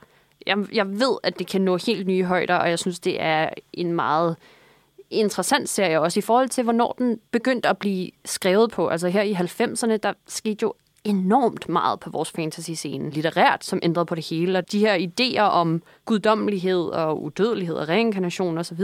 [0.47, 3.49] Jeg, jeg ved, at det kan nå helt nye højder, og jeg synes, det er
[3.73, 4.37] en meget
[5.11, 8.89] interessant serie også i forhold til, hvornår den begyndte at blive skrevet på.
[8.89, 10.75] Altså her i 90'erne, der skete jo
[11.05, 14.59] enormt meget på vores fantasy-scene litterært, som ændrede på det hele.
[14.59, 18.81] Og de her idéer om guddommelighed og udødelighed og reinkarnation osv.,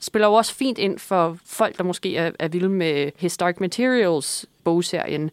[0.00, 4.46] spiller jo også fint ind for folk, der måske er, er vilde med Historic Materials
[4.64, 5.30] bogserien.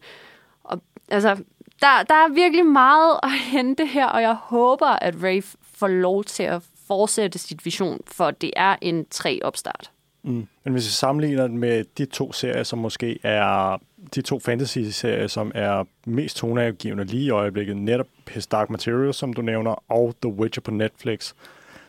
[0.64, 1.36] Og altså,
[1.82, 6.24] der, der er virkelig meget at hente her, og jeg håber, at Rafe får lov
[6.24, 9.90] til at fortsætte sit vision, for det er en tre opstart.
[10.22, 10.48] Mm.
[10.64, 13.76] Men hvis vi sammenligner den med de to serier, som måske er
[14.14, 19.32] de to fantasy-serier, som er mest toneangivende lige i øjeblikket, netop His Dark Materials, som
[19.32, 21.32] du nævner, og The Witcher på Netflix,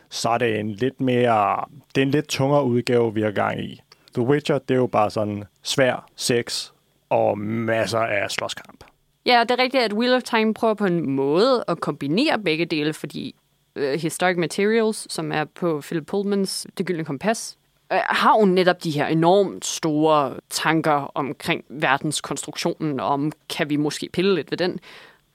[0.08, 1.64] så er det en lidt mere,
[1.94, 3.82] det er en lidt tungere udgave, vi har gang i.
[4.14, 6.70] The Witcher, det er jo bare sådan svær sex
[7.10, 8.84] og masser af slåskamp.
[9.26, 12.64] Ja, det er rigtigt, at Wheel of Time prøver på en måde at kombinere begge
[12.64, 13.34] dele, fordi
[13.76, 17.58] uh, Historic Materials, som er på Philip Pullmans Det Gyldne Kompas,
[17.92, 23.76] uh, har jo netop de her enormt store tanker omkring verdenskonstruktionen, og om kan vi
[23.76, 24.80] måske pille lidt ved den,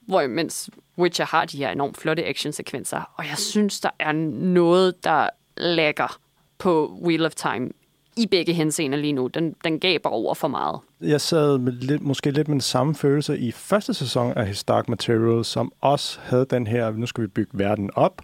[0.00, 5.04] hvor mens Witcher har de her enormt flotte actionsekvenser, og jeg synes, der er noget,
[5.04, 6.18] der lægger
[6.58, 7.70] på Wheel of Time
[8.16, 9.26] i begge henseender lige nu.
[9.26, 10.80] Den, den gaber over for meget.
[11.02, 14.64] Jeg sad med lidt, måske lidt med den samme følelse i første sæson af His
[14.64, 18.22] Dark Materials, som også havde den her, nu skal vi bygge verden op,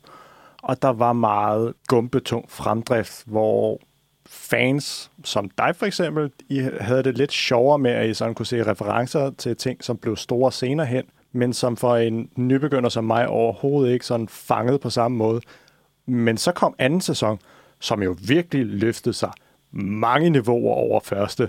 [0.62, 3.80] og der var meget gumpetung fremdrift, hvor
[4.26, 8.46] fans som dig for eksempel, I havde det lidt sjovere med, at I sådan kunne
[8.46, 13.04] se referencer til ting, som blev store senere hen, men som for en nybegynder som
[13.04, 15.40] mig overhovedet ikke sådan fanget på samme måde.
[16.06, 17.38] Men så kom anden sæson,
[17.80, 19.30] som jo virkelig løftede sig
[19.72, 21.48] mange niveauer over første.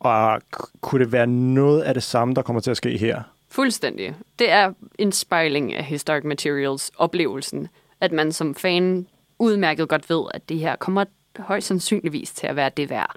[0.00, 0.40] Og
[0.80, 3.22] kunne det være noget af det samme, der kommer til at ske her?
[3.48, 4.14] Fuldstændig.
[4.38, 7.68] Det er en spejling af Historic Materials oplevelsen,
[8.00, 9.06] at man som fan
[9.38, 11.04] udmærket godt ved, at det her kommer
[11.38, 13.16] højst sandsynligvis til at være det værd.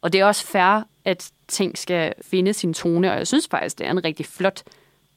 [0.00, 3.78] Og det er også fair, at ting skal finde sin tone, og jeg synes faktisk,
[3.78, 4.62] det er en rigtig flot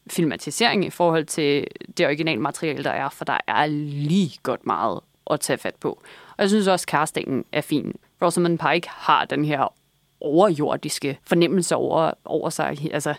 [0.09, 4.99] filmatisering i forhold til det originale materiale, der er, for der er lige godt meget
[5.31, 5.89] at tage fat på.
[6.37, 7.95] Og jeg synes også, at castingen er fin.
[8.21, 9.73] Rosamund Pike har den her
[10.21, 12.77] overjordiske fornemmelse over, over sig.
[12.93, 13.13] Altså,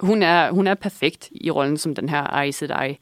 [0.00, 2.98] hun er, hun er perfekt i rollen som den her Aes Sedai.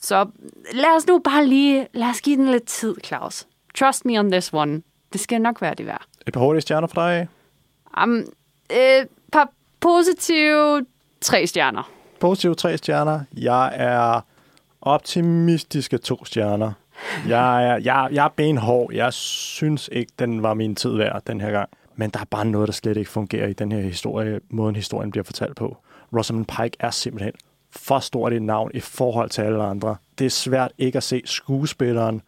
[0.00, 0.26] Så
[0.72, 3.46] lad os nu bare lige, lad os give den lidt tid, Claus.
[3.74, 4.82] Trust me on this one.
[5.12, 6.02] Det skal nok være det værd.
[6.26, 7.28] Et par hurtige stjerner for dig?
[8.02, 8.24] Um,
[8.70, 10.86] et par positive
[11.20, 11.90] tre stjerner.
[12.20, 13.20] Positive tre stjerner.
[13.36, 14.20] Jeg er
[14.80, 16.72] optimistiske to stjerner.
[17.28, 18.92] Jeg er, jeg, jeg er benhård.
[18.92, 21.68] Jeg synes ikke, den var min tid værd den her gang.
[21.96, 25.10] Men der er bare noget, der slet ikke fungerer i den her historie, måden historien
[25.10, 25.76] bliver fortalt på.
[26.16, 27.32] Rosamund Pike er simpelthen
[27.70, 29.96] for stort et navn i forhold til alle andre.
[30.18, 32.22] Det er svært ikke at se skuespilleren,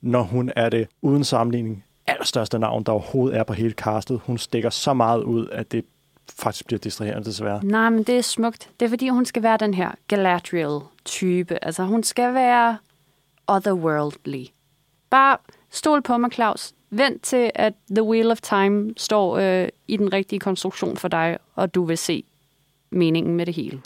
[0.00, 4.20] når hun er det uden sammenligning allerstørste navn, der overhovedet er på hele castet.
[4.26, 5.84] Hun stikker så meget ud, at det
[6.38, 7.64] faktisk bliver distraherende desværre.
[7.64, 8.70] Nej, men det er smukt.
[8.80, 11.64] Det er fordi, hun skal være den her Galadriel-type.
[11.64, 12.78] Altså, hun skal være
[13.48, 14.44] otherworldly.
[15.10, 15.36] bare
[15.74, 16.72] stol på mig, Claus.
[16.90, 21.38] Vent til, at The Wheel of Time står øh, i den rigtige konstruktion for dig,
[21.54, 22.24] og du vil se
[22.90, 23.80] meningen med det hele.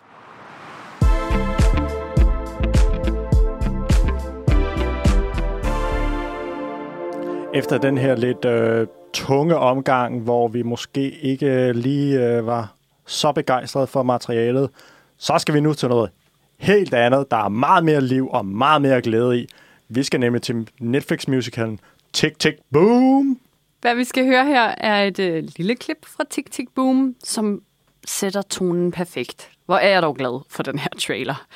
[7.55, 12.75] Efter den her lidt øh, tunge omgang, hvor vi måske ikke øh, lige øh, var
[13.07, 14.71] så begejstrede for materialet,
[15.19, 16.11] så skal vi nu til noget
[16.59, 17.31] helt andet.
[17.31, 19.49] Der er meget mere liv og meget mere glæde i.
[19.89, 21.81] Vi skal nemlig til Netflix-musicalen
[22.13, 23.41] Tick Tick Boom.
[23.81, 27.63] Hvad vi skal høre her er et øh, lille klip fra Tick Tick Boom, som
[28.07, 29.51] sætter tonen perfekt.
[29.67, 31.47] Hvor er jeg dog glad for den her trailer.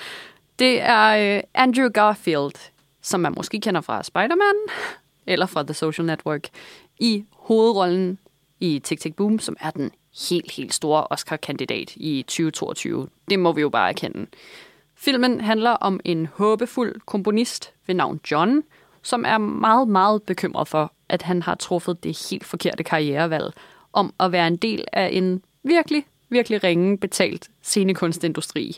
[0.58, 2.70] Det er øh, Andrew Garfield,
[3.02, 4.76] som man måske kender fra Spider-Man,
[5.26, 6.48] eller fra The Social Network,
[6.98, 8.18] i hovedrollen
[8.60, 9.90] i Tick Tick Boom, som er den
[10.30, 13.08] helt, helt store Oscar-kandidat i 2022.
[13.30, 14.26] Det må vi jo bare erkende.
[15.04, 18.62] Filmen handler om en håbefuld komponist ved navn John,
[19.02, 23.52] som er meget, meget bekymret for, at han har truffet det helt forkerte karrierevalg
[23.92, 28.76] om at være en del af en virkelig, virkelig ringe betalt scenekunstindustri.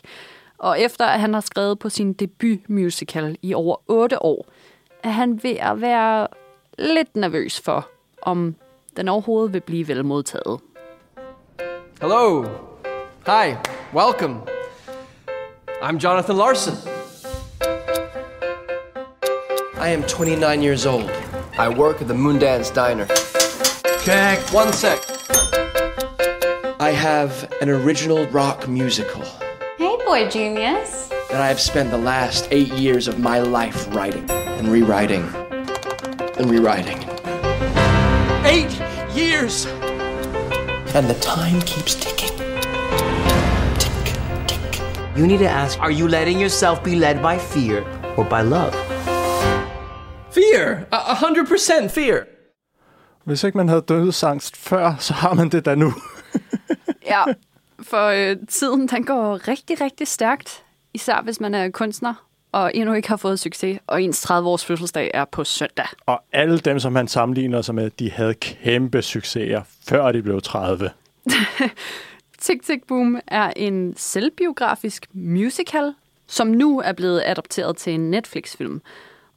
[0.57, 4.45] Og efter at han har skrevet på sin debutmusical i over 8 år,
[5.03, 6.27] er han ved at være
[6.77, 7.89] lidt nervøs for,
[8.21, 8.55] om
[8.97, 10.59] den overhovedet vil blive velmodtaget.
[12.01, 12.45] Hello.
[13.25, 13.55] Hi.
[13.93, 14.54] Welcome.
[15.85, 16.75] I'm Jonathan Larson.
[19.77, 21.11] I am 29 years old.
[21.59, 23.05] I work at the Moondance Diner.
[24.03, 24.39] Check.
[24.51, 24.97] One sec.
[26.79, 29.21] I have an original rock musical
[29.77, 31.09] Hey, boy genius.
[31.29, 35.21] that I have spent the last eight years of my life writing and rewriting
[36.39, 36.97] and rewriting.
[38.43, 38.73] Eight
[39.15, 39.67] years!
[40.95, 42.15] And the time keeps ticking.
[45.17, 47.83] You need to ask Are you letting yourself be led by fear
[48.17, 48.73] or by love?
[50.31, 50.85] Fear!
[50.91, 52.23] A a hundred percent fear!
[53.23, 55.93] Hvis ikke man havde dødsangst før, så har man det da nu.
[57.07, 57.23] Ja,
[57.83, 60.63] for øh, tiden den går rigtig, rigtig stærkt.
[60.93, 62.13] Især hvis man er kunstner
[62.51, 65.85] og endnu ikke har fået succes, og ens 30-års fødselsdag er på søndag.
[66.05, 70.41] Og alle dem, som han sammenligner sig med, de havde kæmpe succeser, før de blev
[70.41, 70.89] 30.
[72.45, 75.93] Tick Tick Boom er en selvbiografisk musical,
[76.27, 78.81] som nu er blevet adopteret til en Netflix-film.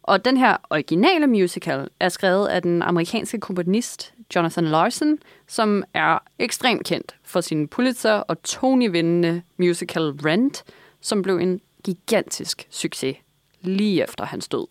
[0.03, 6.19] Og den her originale musical er skrevet af den amerikanske komponist Jonathan Larson, som er
[6.39, 10.65] ekstremt kendt for sin Pulitzer- og Tony-vindende musical Rent,
[11.01, 13.17] som blev en gigantisk succes
[13.61, 14.67] lige efter hans død.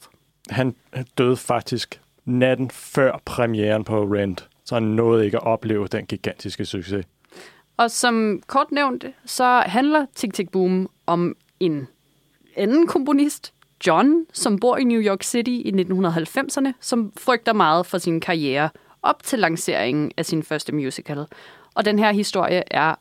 [0.49, 0.75] Han
[1.17, 6.65] døde faktisk natten før premieren på Rent, så han nåede ikke at opleve den gigantiske
[6.65, 7.05] succes.
[7.77, 11.87] Og som kort nævnt, så handler Tick Tick Boom om en
[12.55, 13.53] anden komponist,
[13.87, 18.69] John, som bor i New York City i 1990'erne, som frygter meget for sin karriere
[19.01, 21.25] op til lanceringen af sin første musical.
[21.73, 22.95] Og den her historie er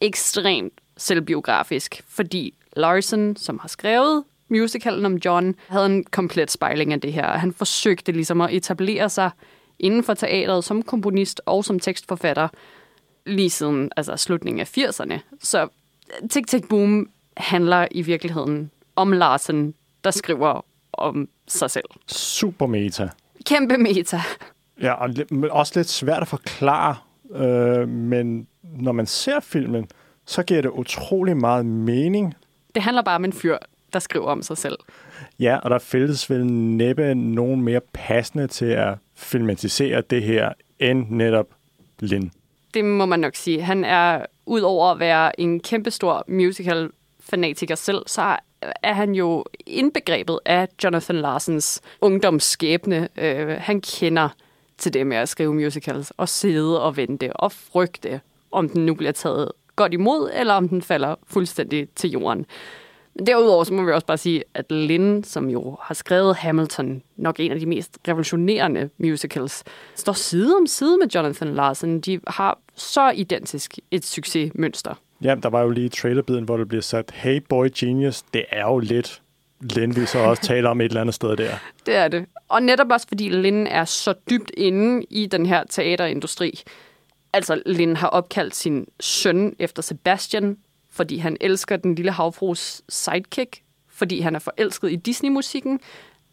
[0.00, 7.00] ekstremt selvbiografisk, fordi Larson, som har skrevet musicalen om John, havde en komplet spejling af
[7.00, 7.26] det her.
[7.26, 9.30] Han forsøgte ligesom at etablere sig
[9.78, 12.48] inden for teateret som komponist og som tekstforfatter
[13.26, 15.18] lige siden altså slutningen af 80'erne.
[15.40, 15.68] Så
[16.30, 21.84] Tick Tick Boom handler i virkeligheden om Larsen, der skriver om sig selv.
[22.06, 23.08] Super meta.
[23.46, 24.20] Kæmpe meta.
[24.80, 25.10] Ja, og
[25.50, 26.96] også lidt svært at forklare,
[27.34, 29.88] øh, men når man ser filmen,
[30.26, 32.34] så giver det utrolig meget mening.
[32.74, 33.58] Det handler bare om en fyr,
[33.92, 34.78] der skriver om sig selv.
[35.38, 41.06] Ja, og der findes vel næppe nogen mere passende til at filmatisere det her, end
[41.10, 41.46] netop
[42.00, 42.32] Lin.
[42.74, 43.62] Det må man nok sige.
[43.62, 48.36] Han er, udover at være en kæmpestor musical-fanatiker selv, så
[48.82, 53.08] er han jo indbegrebet af Jonathan Larsens ungdomsskæbne.
[53.16, 54.28] Øh, han kender
[54.78, 58.20] til det med at skrive musicals og sidde og vente og frygte,
[58.50, 62.46] om den nu bliver taget godt imod, eller om den falder fuldstændig til jorden.
[63.14, 67.02] Men derudover så må vi også bare sige, at Lynn, som jo har skrevet Hamilton,
[67.16, 72.00] nok en af de mest revolutionerende musicals, står side om side med Jonathan Larson.
[72.00, 74.94] De har så identisk et succesmønster.
[75.22, 78.62] Ja, der var jo lige trailerbiden, hvor det bliver sat, hey boy genius, det er
[78.64, 79.22] jo lidt
[79.62, 81.54] Lin, vi så også taler om et eller andet sted der.
[81.86, 82.26] Det er det.
[82.48, 86.62] Og netop også fordi Lynn er så dybt inde i den her teaterindustri.
[87.32, 90.56] Altså, Lynn har opkaldt sin søn efter Sebastian,
[90.92, 95.80] fordi han elsker den lille havfrus sidekick, fordi han er forelsket i Disney-musikken.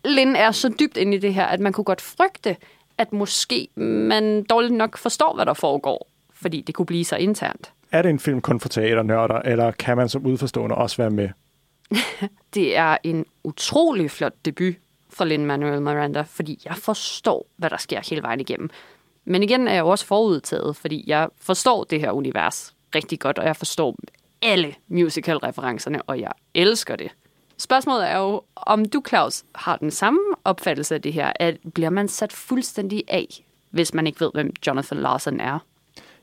[0.06, 2.56] Lynn er så dybt inde i det her, at man kunne godt frygte,
[2.98, 7.74] at måske man dårligt nok forstår, hvad der foregår, fordi det kunne blive så internt.
[7.92, 11.30] Er det en film kun for teaternørder, eller kan man som udforstående også være med?
[12.54, 14.74] Det er en utrolig flot debut
[15.10, 18.70] fra Lin-Manuel Miranda, fordi jeg forstår, hvad der sker hele vejen igennem.
[19.26, 23.40] Men igen er jeg jo også forudtaget, fordi jeg forstår det her univers rigtig godt,
[23.40, 23.96] og jeg forstår
[24.42, 27.12] alle musical-referencerne, og jeg elsker det.
[27.58, 31.90] Spørgsmålet er jo, om du, Claus, har den samme opfattelse af det her, at bliver
[31.90, 35.60] man sat fuldstændig af, hvis man ikke ved, hvem Jonathan Larson er?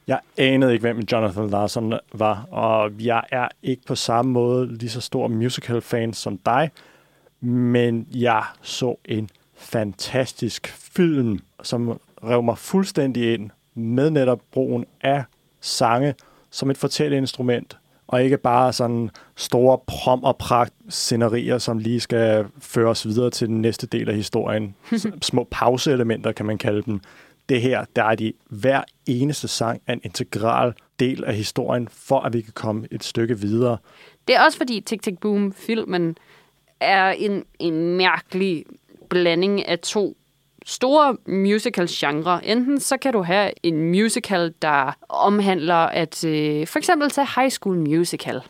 [0.07, 4.91] Jeg anede ikke, hvem Jonathan Larson var, og jeg er ikke på samme måde lige
[4.91, 6.71] så stor musical-fan som dig,
[7.41, 15.25] men jeg så en fantastisk film, som rev mig fuldstændig ind med netop brugen af
[15.61, 16.15] sange
[16.51, 17.77] som et fortælleinstrument,
[18.09, 23.49] og ikke bare sådan store prom og pragt scenerier, som lige skal føres videre til
[23.49, 24.75] den næste del af historien.
[25.23, 27.01] Små pauseelementer, kan man kalde dem.
[27.49, 32.33] Det her, der er de hver eneste sang en integral del af historien, for at
[32.33, 33.79] vi kan komme et stykke videre.
[34.29, 36.17] Det er også fordi Tick Tick Boom-filmen
[36.81, 38.65] er en, en mærkelig
[39.09, 40.17] blanding af to
[40.67, 42.45] store musical-genre.
[42.45, 47.51] Enten så kan du have en musical, der omhandler at øh, for eksempel til High
[47.51, 48.41] School Musical.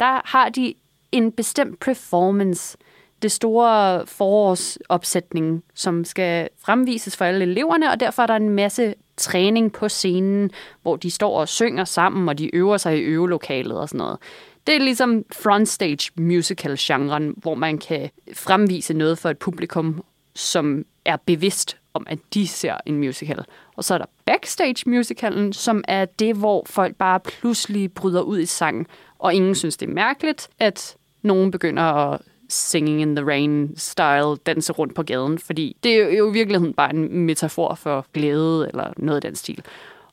[0.00, 0.74] Der har de
[1.12, 2.76] en bestemt performance,
[3.22, 8.94] det store forårsopsætning, som skal fremvises for alle eleverne, og derfor er der en masse
[9.16, 10.50] træning på scenen,
[10.82, 14.18] hvor de står og synger sammen, og de øver sig i øvelokalet og sådan noget.
[14.66, 20.04] Det er ligesom frontstage musical-genren, hvor man kan fremvise noget for et publikum,
[20.34, 23.44] som er bevidst om, at de ser en musical.
[23.76, 28.38] Og så er der backstage musicalen, som er det, hvor folk bare pludselig bryder ud
[28.38, 28.86] i sang,
[29.18, 34.72] og ingen synes, det er mærkeligt, at nogen begynder at Singing in the Rain-style danse
[34.72, 38.92] rundt på gaden, fordi det er jo i virkeligheden bare en metafor for glæde eller
[38.96, 39.62] noget af den stil.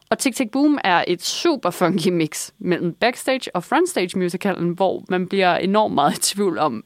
[0.10, 5.04] Og Tick Tick Boom er et super funky mix mellem backstage og frontstage musicalen, hvor
[5.10, 6.86] man bliver enormt meget i tvivl om,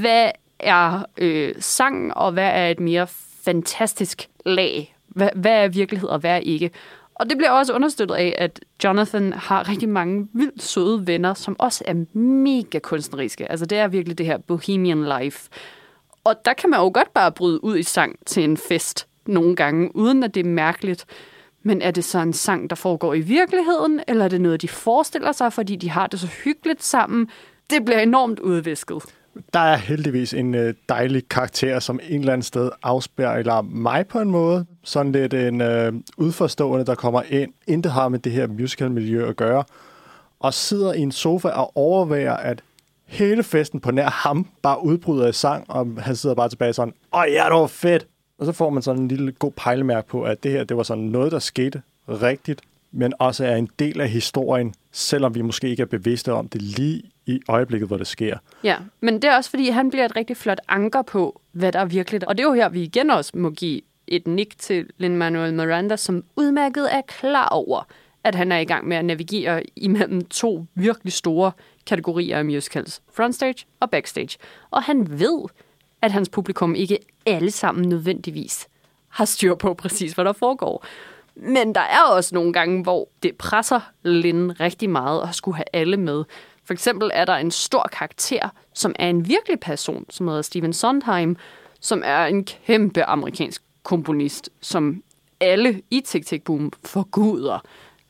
[0.00, 0.30] hvad
[0.64, 3.06] er øh, sang, og hvad er et mere
[3.44, 4.96] fantastisk lag?
[5.08, 6.70] Hvad, hvad er virkelighed, og hvad er ikke?
[7.14, 11.56] Og det bliver også understøttet af, at Jonathan har rigtig mange vildt søde venner, som
[11.58, 13.50] også er mega kunstneriske.
[13.50, 15.50] Altså det er virkelig det her bohemian life.
[16.24, 19.56] Og der kan man jo godt bare bryde ud i sang til en fest nogle
[19.56, 21.04] gange, uden at det er mærkeligt.
[21.62, 24.68] Men er det så en sang, der foregår i virkeligheden, eller er det noget, de
[24.68, 27.30] forestiller sig, fordi de har det så hyggeligt sammen?
[27.70, 29.02] Det bliver enormt udvisket.
[29.54, 34.20] Der er heldigvis en øh, dejlig karakter, som en eller anden sted afspejler mig på
[34.20, 34.66] en måde.
[34.82, 39.36] Sådan lidt en øh, udforstående, der kommer ind, intet har med det her musical-miljø at
[39.36, 39.64] gøre,
[40.40, 42.62] og sidder i en sofa og overvejer, at
[43.06, 46.94] hele festen på nær ham bare udbryder i sang, og han sidder bare tilbage sådan,
[47.14, 48.06] åh ja, det var fedt.
[48.38, 50.82] Og så får man sådan en lille god pejlemærke på, at det her, det var
[50.82, 52.60] sådan noget, der skete rigtigt,
[52.92, 56.62] men også er en del af historien, selvom vi måske ikke er bevidste om det
[56.62, 58.38] lige i øjeblikket, hvor det sker.
[58.64, 61.78] Ja, men det er også, fordi han bliver et rigtig flot anker på, hvad der
[61.78, 62.24] er virkeligt.
[62.24, 65.96] Og det er jo her, vi igen også må give et nik til Lin-Manuel Miranda,
[65.96, 67.86] som udmærket er klar over,
[68.24, 71.52] at han er i gang med at navigere imellem to virkelig store
[71.86, 73.02] kategorier af musicals.
[73.12, 74.38] Frontstage og backstage.
[74.70, 75.42] Og han ved,
[76.02, 78.68] at hans publikum ikke alle sammen nødvendigvis
[79.08, 80.84] har styr på præcis, hvad der foregår.
[81.34, 85.64] Men der er også nogle gange, hvor det presser Lin rigtig meget at skulle have
[85.72, 86.24] alle med.
[86.64, 90.72] For eksempel er der en stor karakter, som er en virkelig person, som hedder Steven
[90.72, 91.36] Sondheim,
[91.80, 95.02] som er en kæmpe amerikansk komponist, som
[95.40, 97.58] alle i Tick Tick Boom forguder.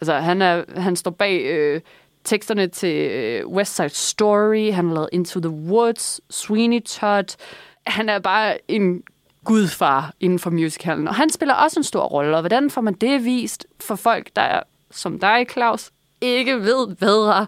[0.01, 1.81] Altså, han, er, han står bag øh,
[2.25, 7.37] teksterne til øh, West Side Story, han har lavet Into the Woods, Sweeney Todd.
[7.87, 9.03] Han er bare en
[9.45, 12.95] gudfar inden for musicalen, og han spiller også en stor rolle, og hvordan får man
[12.95, 15.91] det vist for folk, der er, som dig, Claus,
[16.21, 17.47] ikke ved bedre?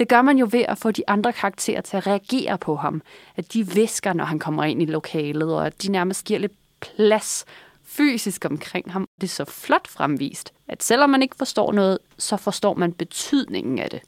[0.00, 3.02] Det gør man jo ved at få de andre karakterer til at reagere på ham.
[3.36, 6.52] At de visker, når han kommer ind i lokalet, og at de nærmest giver lidt
[6.80, 7.44] plads
[7.84, 9.08] fysisk omkring ham.
[9.20, 13.78] Det er så flot fremvist, at selvom man ikke forstår noget, så forstår man betydningen
[13.78, 14.00] af det.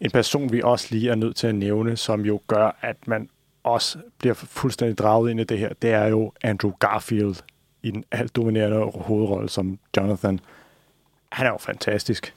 [0.00, 3.28] En person, vi også lige er nødt til at nævne, som jo gør, at man
[3.64, 7.36] også bliver fuldstændig draget ind i det her, det er jo Andrew Garfield
[7.82, 10.40] i den alt dominerende hovedrolle som Jonathan.
[11.32, 12.34] Han er jo fantastisk.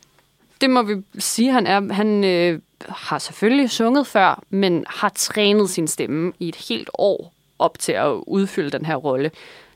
[0.62, 1.94] Det må vi sige, han er.
[1.94, 7.34] Han øh, har selvfølgelig sunget før, men har trænet sin stemme i et helt år
[7.60, 9.32] op til at udfylde den her rolle.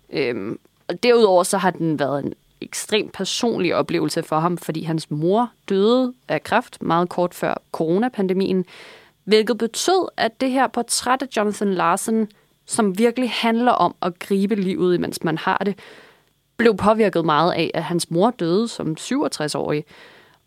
[0.10, 5.12] Øhm, og derudover så har den været en ekstrem personlig oplevelse for ham, fordi hans
[5.12, 8.66] mor døde af kræft meget kort før coronapandemien,
[9.24, 12.28] hvilket betød, at det her portræt af Jonathan Larson,
[12.66, 15.80] som virkelig handler om at gribe livet, mens man har det,
[16.58, 19.86] blev påvirket meget af, at hans mor døde som 67-årig.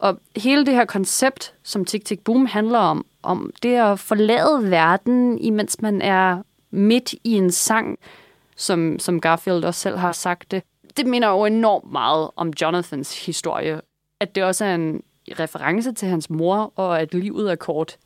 [0.05, 4.71] Og hele det her koncept, som Tick Tick Boom handler om, om det at forlade
[4.71, 7.99] verden, imens man er midt i en sang,
[8.57, 10.63] som, som Garfield også selv har sagt det.
[10.97, 13.81] Det minder jo enormt meget om Jonathans historie.
[14.21, 15.03] At det også er en
[15.39, 17.97] reference til hans mor, og at livet er kort,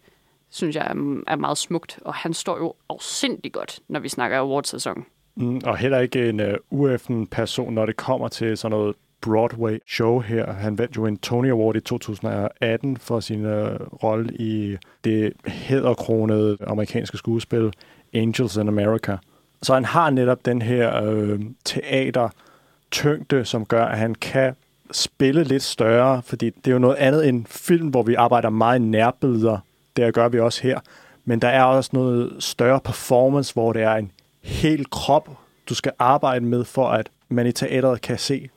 [0.50, 1.98] synes jeg er, er meget smukt.
[2.04, 5.04] Og han står jo afsindig godt, når vi snakker awardsæson.
[5.36, 8.96] Mm, og heller ikke en øh, uh, ueffen person, når det kommer til sådan noget
[9.20, 10.52] Broadway-show her.
[10.52, 13.70] Han vandt jo en Tony Award i 2018 for sin uh,
[14.02, 17.72] rolle i det hæderkronede amerikanske skuespil
[18.14, 19.16] Angels in America.
[19.62, 24.54] Så han har netop den her øh, teater-tyngde, som gør, at han kan
[24.92, 28.82] spille lidt større, fordi det er jo noget andet end film, hvor vi arbejder meget
[28.82, 29.58] nærbilleder.
[29.96, 30.80] Det gør vi også her.
[31.24, 34.12] Men der er også noget større performance, hvor det er en
[34.42, 35.28] hel krop,
[35.68, 38.48] du skal arbejde med, for at man i teateret kan se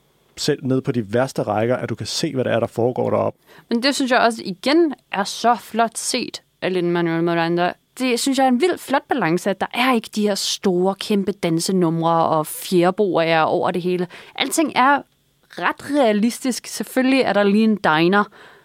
[0.42, 3.10] selv ned på de værste rækker, at du kan se, hvad der er, der foregår
[3.10, 3.39] deroppe.
[3.70, 7.74] Men det synes jeg også igen er så flot set af Lin-Manuel Miranda.
[8.00, 10.96] Det synes jeg er en vild flot balance, at der er ikke de her store,
[10.96, 14.08] kæmpe dansenumre og fjerboer over det hele.
[14.36, 15.02] Alting er
[15.50, 16.68] ret realistisk.
[16.68, 18.24] Selvfølgelig er der lige en diner,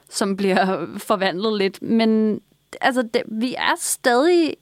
[0.09, 2.41] som bliver forvandlet lidt, men
[2.81, 4.55] altså, det, vi er stadig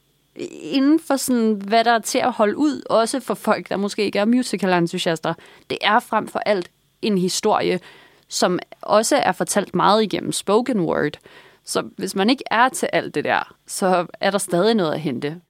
[0.63, 4.05] inden for sådan, hvad der er til at holde ud, også for folk, der måske
[4.05, 5.35] ikke er musical-entusiaster.
[5.71, 6.71] Det er frem for alt
[7.07, 7.81] en historie,
[8.29, 11.19] som også er fortalt meget igennem spoken word.
[11.65, 15.01] Så hvis man ikke er til alt det der, så er der stadig noget at
[15.01, 15.41] hente.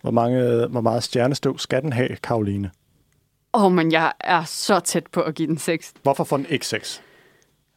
[0.00, 2.70] Hvor, mange, hvor meget stjernestøv skal den have, Karoline?
[3.54, 5.92] Åh, oh, men jeg er så tæt på at give den 6.
[6.02, 7.02] Hvorfor får den ikke 6?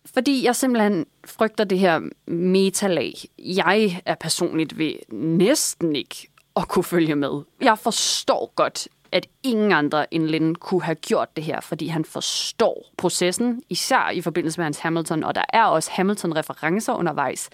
[0.06, 2.02] Fordi jeg simpelthen frygter det her
[2.32, 3.14] metalag.
[3.40, 7.42] Jeg er personligt ved næsten ikke at kunne følge med.
[7.62, 12.05] Jeg forstår godt, at ingen andre end Lynn kunne have gjort det her, fordi han
[12.05, 17.49] forstår processen, især i forbindelse med hans Hamilton, og der er også Hamilton-referencer undervejs,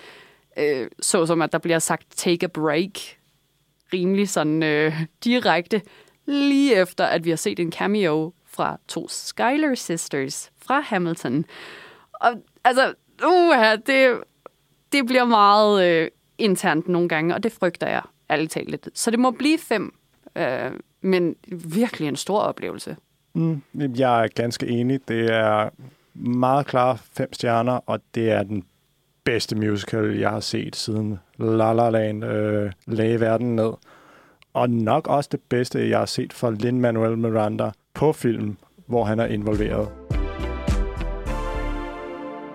[0.58, 2.92] øh, såsom at der bliver sagt take a break,
[3.94, 5.82] rimelig sådan øh, direkte,
[6.26, 11.46] lige efter at vi har set en cameo fra to Skyler Sisters fra Hamilton.
[12.14, 12.32] Og
[12.64, 12.94] altså,
[13.26, 14.24] uh, det,
[14.92, 18.90] det bliver meget øh, internt nogle gange, og det frygter jeg ærligt talt lidt.
[18.94, 19.94] Så det må blive fem,
[20.36, 20.72] øh,
[21.02, 22.96] men virkelig en stor oplevelse.
[23.34, 25.00] Mm, jeg er ganske enig.
[25.08, 25.70] Det er
[26.14, 28.64] meget klart fem stjerner, og det er den
[29.24, 33.74] bedste musical, jeg har set siden La La Land øh, lagde verden ned.
[34.54, 39.20] Og nok også det bedste, jeg har set fra Lin-Manuel Miranda på film, hvor han
[39.20, 39.90] er involveret.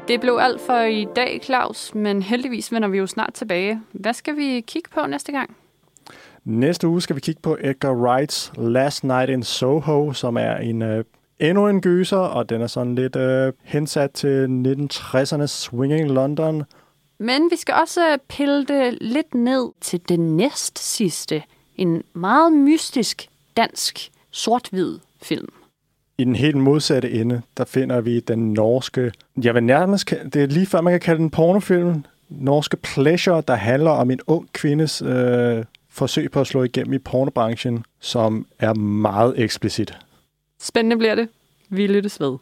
[0.09, 3.83] Det blev alt for i dag, Claus, men heldigvis vender vi jo snart tilbage.
[3.93, 5.57] Hvad skal vi kigge på næste gang?
[6.45, 10.83] Næste uge skal vi kigge på Edgar Wrights Last Night in Soho, som er en
[10.83, 11.05] øh,
[11.39, 16.65] endnu en gyser, og den er sådan lidt øh, hensat til 1960'ernes swinging London.
[17.19, 21.43] Men vi skal også pille det lidt ned til det næst sidste.
[21.77, 25.53] En meget mystisk dansk sort-hvid film.
[26.19, 29.13] I den helt modsatte ende, der finder vi den norske,
[29.43, 33.55] jeg vil nærmest, det er lige før man kan kalde den pornofilm, norske Pleasure, der
[33.55, 38.75] handler om en ung kvindes øh, forsøg på at slå igennem i pornobranchen, som er
[38.75, 39.99] meget eksplicit.
[40.61, 41.29] Spændende bliver det.
[41.69, 42.39] Vi lyttes ved.